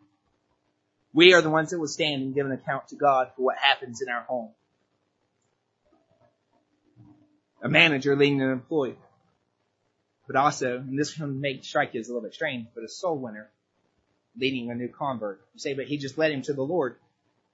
We 1.11 1.33
are 1.33 1.41
the 1.41 1.49
ones 1.49 1.71
that 1.71 1.79
will 1.79 1.87
stand 1.87 2.21
and 2.21 2.35
give 2.35 2.45
an 2.45 2.51
account 2.51 2.89
to 2.89 2.95
God 2.95 3.31
for 3.35 3.41
what 3.41 3.57
happens 3.57 4.01
in 4.01 4.09
our 4.09 4.21
home. 4.21 4.51
A 7.63 7.69
manager 7.69 8.15
leading 8.15 8.41
an 8.41 8.51
employee. 8.51 8.97
But 10.27 10.35
also, 10.35 10.77
and 10.77 10.97
this 10.97 11.17
one 11.19 11.41
may 11.41 11.59
strike 11.61 11.95
you 11.95 11.99
as 11.99 12.07
a 12.07 12.13
little 12.13 12.27
bit 12.27 12.35
strange, 12.35 12.67
but 12.75 12.83
a 12.83 12.87
soul 12.87 13.17
winner 13.17 13.49
leading 14.37 14.69
a 14.69 14.75
new 14.75 14.87
convert. 14.87 15.41
You 15.55 15.59
say, 15.59 15.73
but 15.73 15.85
he 15.85 15.97
just 15.97 16.17
led 16.17 16.31
him 16.31 16.43
to 16.43 16.53
the 16.53 16.61
Lord. 16.61 16.97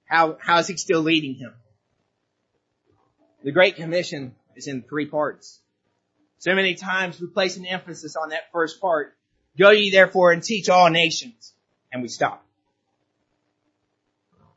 How, 0.04 0.36
how 0.40 0.58
is 0.58 0.66
he 0.66 0.76
still 0.76 1.00
leading 1.00 1.34
him? 1.34 1.54
The 3.46 3.52
Great 3.52 3.76
Commission 3.76 4.34
is 4.56 4.66
in 4.66 4.82
three 4.82 5.06
parts. 5.06 5.60
So 6.38 6.52
many 6.56 6.74
times 6.74 7.20
we 7.20 7.28
place 7.28 7.56
an 7.56 7.64
emphasis 7.64 8.16
on 8.16 8.30
that 8.30 8.50
first 8.50 8.80
part. 8.80 9.14
Go 9.56 9.70
ye 9.70 9.92
therefore 9.92 10.32
and 10.32 10.42
teach 10.42 10.68
all 10.68 10.90
nations. 10.90 11.52
And 11.92 12.02
we 12.02 12.08
stop. 12.08 12.44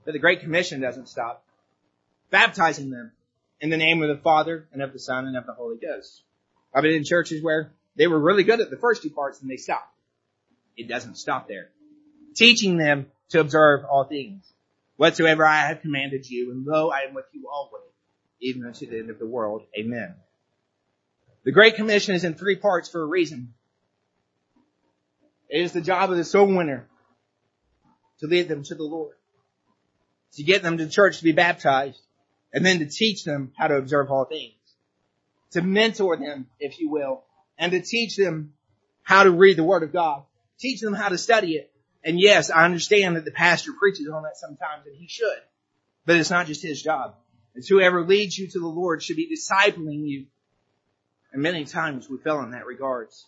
But 0.05 0.13
the 0.13 0.19
Great 0.19 0.39
Commission 0.39 0.81
doesn't 0.81 1.07
stop. 1.07 1.45
Baptizing 2.31 2.89
them 2.89 3.11
in 3.61 3.69
the 3.69 3.77
name 3.77 4.01
of 4.01 4.09
the 4.09 4.23
Father 4.23 4.67
and 4.73 4.81
of 4.81 4.91
the 4.91 4.97
Son 4.97 5.27
and 5.27 5.37
of 5.37 5.45
the 5.45 5.53
Holy 5.53 5.77
Ghost. 5.77 6.23
I've 6.73 6.81
been 6.81 6.95
in 6.95 7.03
churches 7.03 7.43
where 7.43 7.71
they 7.95 8.07
were 8.07 8.17
really 8.17 8.43
good 8.43 8.59
at 8.59 8.71
the 8.71 8.77
first 8.77 9.03
two 9.03 9.11
parts 9.11 9.39
and 9.39 9.51
they 9.51 9.57
stopped. 9.57 9.95
It 10.75 10.87
doesn't 10.87 11.17
stop 11.17 11.47
there. 11.47 11.69
Teaching 12.33 12.77
them 12.77 13.05
to 13.29 13.39
observe 13.39 13.85
all 13.85 14.05
things. 14.05 14.51
Whatsoever 14.97 15.45
I 15.45 15.67
have 15.67 15.81
commanded 15.81 16.27
you, 16.27 16.49
and 16.49 16.65
lo, 16.65 16.89
I 16.89 17.01
am 17.01 17.13
with 17.13 17.25
you 17.33 17.47
always, 17.53 17.83
even 18.41 18.65
unto 18.65 18.85
the 18.85 18.97
end 18.97 19.09
of 19.09 19.19
the 19.19 19.27
world. 19.27 19.63
Amen. 19.77 20.15
The 21.43 21.51
Great 21.51 21.75
Commission 21.75 22.15
is 22.15 22.23
in 22.23 22.35
three 22.35 22.55
parts 22.55 22.89
for 22.89 23.01
a 23.01 23.05
reason. 23.05 23.53
It 25.49 25.61
is 25.61 25.71
the 25.73 25.81
job 25.81 26.11
of 26.11 26.17
the 26.17 26.23
soul 26.23 26.47
winner 26.47 26.87
to 28.19 28.27
lead 28.27 28.47
them 28.47 28.63
to 28.63 28.75
the 28.75 28.83
Lord, 28.83 29.15
to 30.33 30.43
get 30.43 30.61
them 30.61 30.77
to 30.77 30.87
church 30.87 31.17
to 31.17 31.23
be 31.23 31.31
baptized, 31.31 31.99
and 32.53 32.65
then 32.65 32.79
to 32.79 32.85
teach 32.85 33.23
them 33.23 33.51
how 33.57 33.67
to 33.67 33.77
observe 33.77 34.11
all 34.11 34.25
things, 34.25 34.53
to 35.51 35.61
mentor 35.61 36.17
them, 36.17 36.47
if 36.59 36.79
you 36.79 36.89
will, 36.89 37.23
and 37.57 37.71
to 37.71 37.81
teach 37.81 38.15
them 38.15 38.53
how 39.03 39.23
to 39.23 39.31
read 39.31 39.57
the 39.57 39.63
Word 39.63 39.83
of 39.83 39.93
God, 39.93 40.23
teach 40.59 40.81
them 40.81 40.93
how 40.93 41.09
to 41.09 41.17
study 41.17 41.53
it. 41.53 41.71
And 42.03 42.19
yes, 42.19 42.51
I 42.51 42.65
understand 42.65 43.15
that 43.15 43.25
the 43.25 43.31
pastor 43.31 43.71
preaches 43.73 44.07
on 44.07 44.23
that 44.23 44.37
sometimes, 44.37 44.85
and 44.85 44.95
he 44.95 45.07
should, 45.07 45.41
but 46.05 46.15
it's 46.15 46.29
not 46.29 46.47
just 46.47 46.61
his 46.61 46.81
job. 46.81 47.15
It's 47.55 47.67
whoever 47.67 48.03
leads 48.03 48.37
you 48.37 48.47
to 48.47 48.59
the 48.59 48.67
Lord 48.67 49.03
should 49.03 49.17
be 49.17 49.27
discipling 49.27 50.07
you 50.07 50.27
and 51.31 51.41
many 51.41 51.65
times 51.65 52.09
we 52.09 52.17
fail 52.17 52.41
in 52.41 52.51
that 52.51 52.65
regards. 52.65 53.25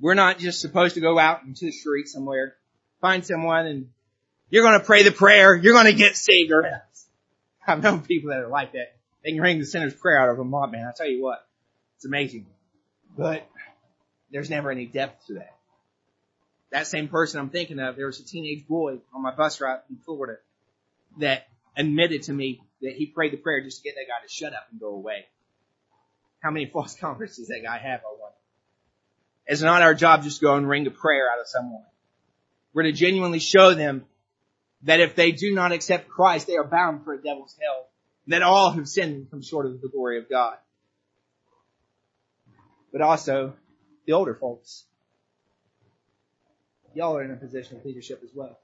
We're 0.00 0.14
not 0.14 0.38
just 0.38 0.60
supposed 0.60 0.94
to 0.94 1.00
go 1.00 1.18
out 1.18 1.42
into 1.42 1.66
the 1.66 1.72
street 1.72 2.08
somewhere, 2.08 2.54
find 3.00 3.24
someone 3.24 3.66
and 3.66 3.90
you're 4.48 4.64
going 4.64 4.78
to 4.78 4.84
pray 4.84 5.02
the 5.02 5.12
prayer, 5.12 5.54
you're 5.54 5.74
going 5.74 5.86
to 5.86 5.92
get 5.92 6.16
saved 6.16 6.52
or 6.52 6.64
else. 6.64 7.06
I've 7.66 7.82
known 7.82 8.00
people 8.00 8.30
that 8.30 8.38
are 8.38 8.48
like 8.48 8.72
that. 8.72 8.96
They 9.22 9.32
can 9.32 9.40
ring 9.40 9.58
the 9.58 9.66
sinner's 9.66 9.94
prayer 9.94 10.20
out 10.20 10.30
of 10.30 10.38
a 10.38 10.44
mob, 10.44 10.72
man. 10.72 10.86
I 10.86 10.92
tell 10.96 11.08
you 11.08 11.22
what, 11.22 11.46
it's 11.96 12.04
amazing. 12.04 12.46
But 13.16 13.46
there's 14.30 14.48
never 14.48 14.70
any 14.70 14.86
depth 14.86 15.26
to 15.26 15.34
that. 15.34 15.56
That 16.70 16.86
same 16.86 17.08
person 17.08 17.40
I'm 17.40 17.50
thinking 17.50 17.80
of, 17.80 17.96
there 17.96 18.06
was 18.06 18.20
a 18.20 18.24
teenage 18.24 18.66
boy 18.66 18.98
on 19.12 19.22
my 19.22 19.34
bus 19.34 19.60
route 19.60 19.82
in 19.90 19.96
Florida 19.96 20.36
that 21.18 21.48
admitted 21.76 22.24
to 22.24 22.32
me 22.32 22.60
that 22.82 22.92
he 22.92 23.06
prayed 23.06 23.32
the 23.32 23.36
prayer 23.36 23.60
just 23.62 23.78
to 23.78 23.82
get 23.82 23.94
that 23.96 24.06
guy 24.08 24.26
to 24.26 24.32
shut 24.32 24.52
up 24.52 24.66
and 24.70 24.80
go 24.80 24.88
away. 24.88 25.26
How 26.40 26.50
many 26.50 26.66
false 26.72 26.94
converts 26.94 27.36
does 27.36 27.48
that 27.48 27.60
guy 27.62 27.78
have? 27.78 28.00
I 28.00 28.10
wonder. 28.10 28.36
It's 29.46 29.62
not 29.62 29.82
our 29.82 29.94
job 29.94 30.22
just 30.22 30.40
to 30.40 30.46
go 30.46 30.54
and 30.56 30.68
ring 30.68 30.86
a 30.86 30.90
prayer 30.90 31.28
out 31.30 31.40
of 31.40 31.48
someone. 31.48 31.82
We're 32.72 32.84
to 32.84 32.92
genuinely 32.92 33.40
show 33.40 33.74
them 33.74 34.04
that 34.82 35.00
if 35.00 35.16
they 35.16 35.32
do 35.32 35.54
not 35.54 35.72
accept 35.72 36.08
Christ, 36.08 36.46
they 36.46 36.56
are 36.56 36.64
bound 36.64 37.04
for 37.04 37.14
a 37.14 37.22
devil's 37.22 37.56
hell. 37.60 37.88
That 38.28 38.42
all 38.42 38.70
have 38.70 38.88
sinned 38.88 39.14
and 39.14 39.30
come 39.30 39.42
short 39.42 39.66
of 39.66 39.80
the 39.80 39.88
glory 39.88 40.18
of 40.18 40.30
God. 40.30 40.56
But 42.92 43.00
also, 43.02 43.54
the 44.06 44.12
older 44.12 44.34
folks. 44.34 44.84
Y'all 46.94 47.16
are 47.16 47.22
in 47.22 47.30
a 47.30 47.36
position 47.36 47.76
of 47.76 47.84
leadership 47.84 48.20
as 48.24 48.30
well. 48.34 48.58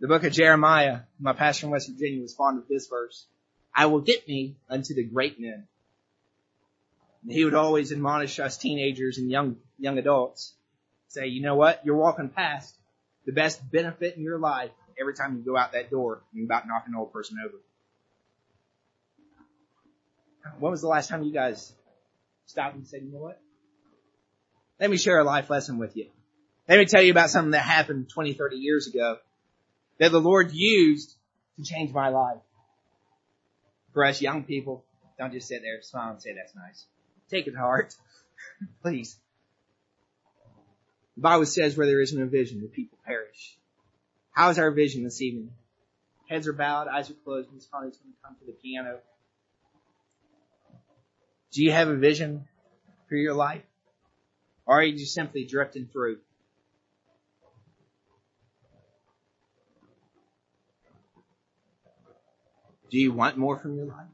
The 0.00 0.06
book 0.06 0.22
of 0.22 0.32
Jeremiah, 0.32 1.00
my 1.18 1.32
pastor 1.32 1.66
in 1.66 1.72
West 1.72 1.90
Virginia 1.90 2.22
was 2.22 2.32
fond 2.32 2.58
of 2.58 2.68
this 2.68 2.86
verse. 2.86 3.26
I 3.74 3.86
will 3.86 4.00
get 4.00 4.28
me 4.28 4.56
unto 4.70 4.94
the 4.94 5.02
great 5.02 5.40
men 5.40 5.66
And 7.22 7.32
he 7.32 7.44
would 7.44 7.54
always 7.54 7.90
admonish 7.90 8.38
us 8.38 8.56
teenagers 8.56 9.18
and 9.18 9.28
young, 9.28 9.56
young 9.76 9.98
adults. 9.98 10.54
Say, 11.08 11.26
you 11.26 11.42
know 11.42 11.56
what? 11.56 11.84
You're 11.84 11.96
walking 11.96 12.28
past 12.28 12.76
the 13.26 13.32
best 13.32 13.60
benefit 13.70 14.16
in 14.16 14.22
your 14.22 14.38
life 14.38 14.70
every 15.00 15.14
time 15.14 15.36
you 15.36 15.42
go 15.42 15.56
out 15.56 15.72
that 15.72 15.90
door 15.90 16.22
and 16.30 16.38
you're 16.38 16.46
about 16.46 16.62
to 16.62 16.68
knock 16.68 16.84
an 16.86 16.94
old 16.94 17.12
person 17.12 17.38
over. 17.44 17.56
When 20.60 20.70
was 20.70 20.80
the 20.80 20.88
last 20.88 21.08
time 21.08 21.24
you 21.24 21.32
guys 21.32 21.72
stopped 22.46 22.76
and 22.76 22.86
said, 22.86 23.02
you 23.02 23.12
know 23.12 23.18
what? 23.18 23.40
Let 24.78 24.90
me 24.90 24.96
share 24.96 25.18
a 25.18 25.24
life 25.24 25.50
lesson 25.50 25.78
with 25.78 25.96
you. 25.96 26.06
Let 26.68 26.78
me 26.78 26.84
tell 26.84 27.02
you 27.02 27.10
about 27.10 27.30
something 27.30 27.50
that 27.50 27.62
happened 27.62 28.08
20, 28.10 28.34
30 28.34 28.56
years 28.56 28.86
ago 28.86 29.18
that 29.98 30.12
the 30.12 30.20
Lord 30.20 30.52
used 30.52 31.14
to 31.56 31.64
change 31.64 31.92
my 31.92 32.08
life. 32.08 32.38
For 33.92 34.04
us 34.04 34.20
young 34.20 34.44
people, 34.44 34.84
don't 35.18 35.32
just 35.32 35.48
sit 35.48 35.62
there, 35.62 35.82
smile 35.82 36.12
and 36.12 36.22
say 36.22 36.34
that's 36.34 36.54
nice. 36.54 36.84
Take 37.30 37.46
it 37.46 37.52
to 37.52 37.58
heart. 37.58 37.94
Please. 38.82 39.18
The 41.16 41.22
Bible 41.22 41.46
says 41.46 41.76
where 41.76 41.86
there 41.86 42.00
isn't 42.00 42.22
a 42.22 42.26
vision, 42.26 42.60
the 42.60 42.68
people 42.68 42.98
perish. 43.04 43.58
How 44.30 44.50
is 44.50 44.58
our 44.58 44.70
vision 44.70 45.02
this 45.02 45.20
evening? 45.20 45.50
Heads 46.28 46.46
are 46.46 46.52
bowed, 46.52 46.86
eyes 46.86 47.10
are 47.10 47.14
closed, 47.24 47.48
Miss 47.52 47.66
Connie's 47.66 47.96
going 47.96 48.12
to 48.12 48.18
come 48.22 48.36
to 48.38 48.46
the 48.46 48.52
piano. 48.52 48.98
Do 51.50 51.64
you 51.64 51.72
have 51.72 51.88
a 51.88 51.96
vision 51.96 52.46
for 53.08 53.16
your 53.16 53.34
life? 53.34 53.62
Or 54.66 54.78
are 54.78 54.82
you 54.84 54.96
just 54.96 55.14
simply 55.14 55.44
drifting 55.44 55.88
through? 55.90 56.18
Do 62.90 62.98
you 62.98 63.12
want 63.12 63.36
more 63.36 63.58
from 63.58 63.76
your 63.76 63.86
life? 63.86 64.06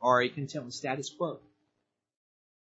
Or 0.00 0.18
are 0.18 0.22
you 0.22 0.30
content 0.30 0.64
with 0.64 0.74
status 0.74 1.10
quo? 1.10 1.40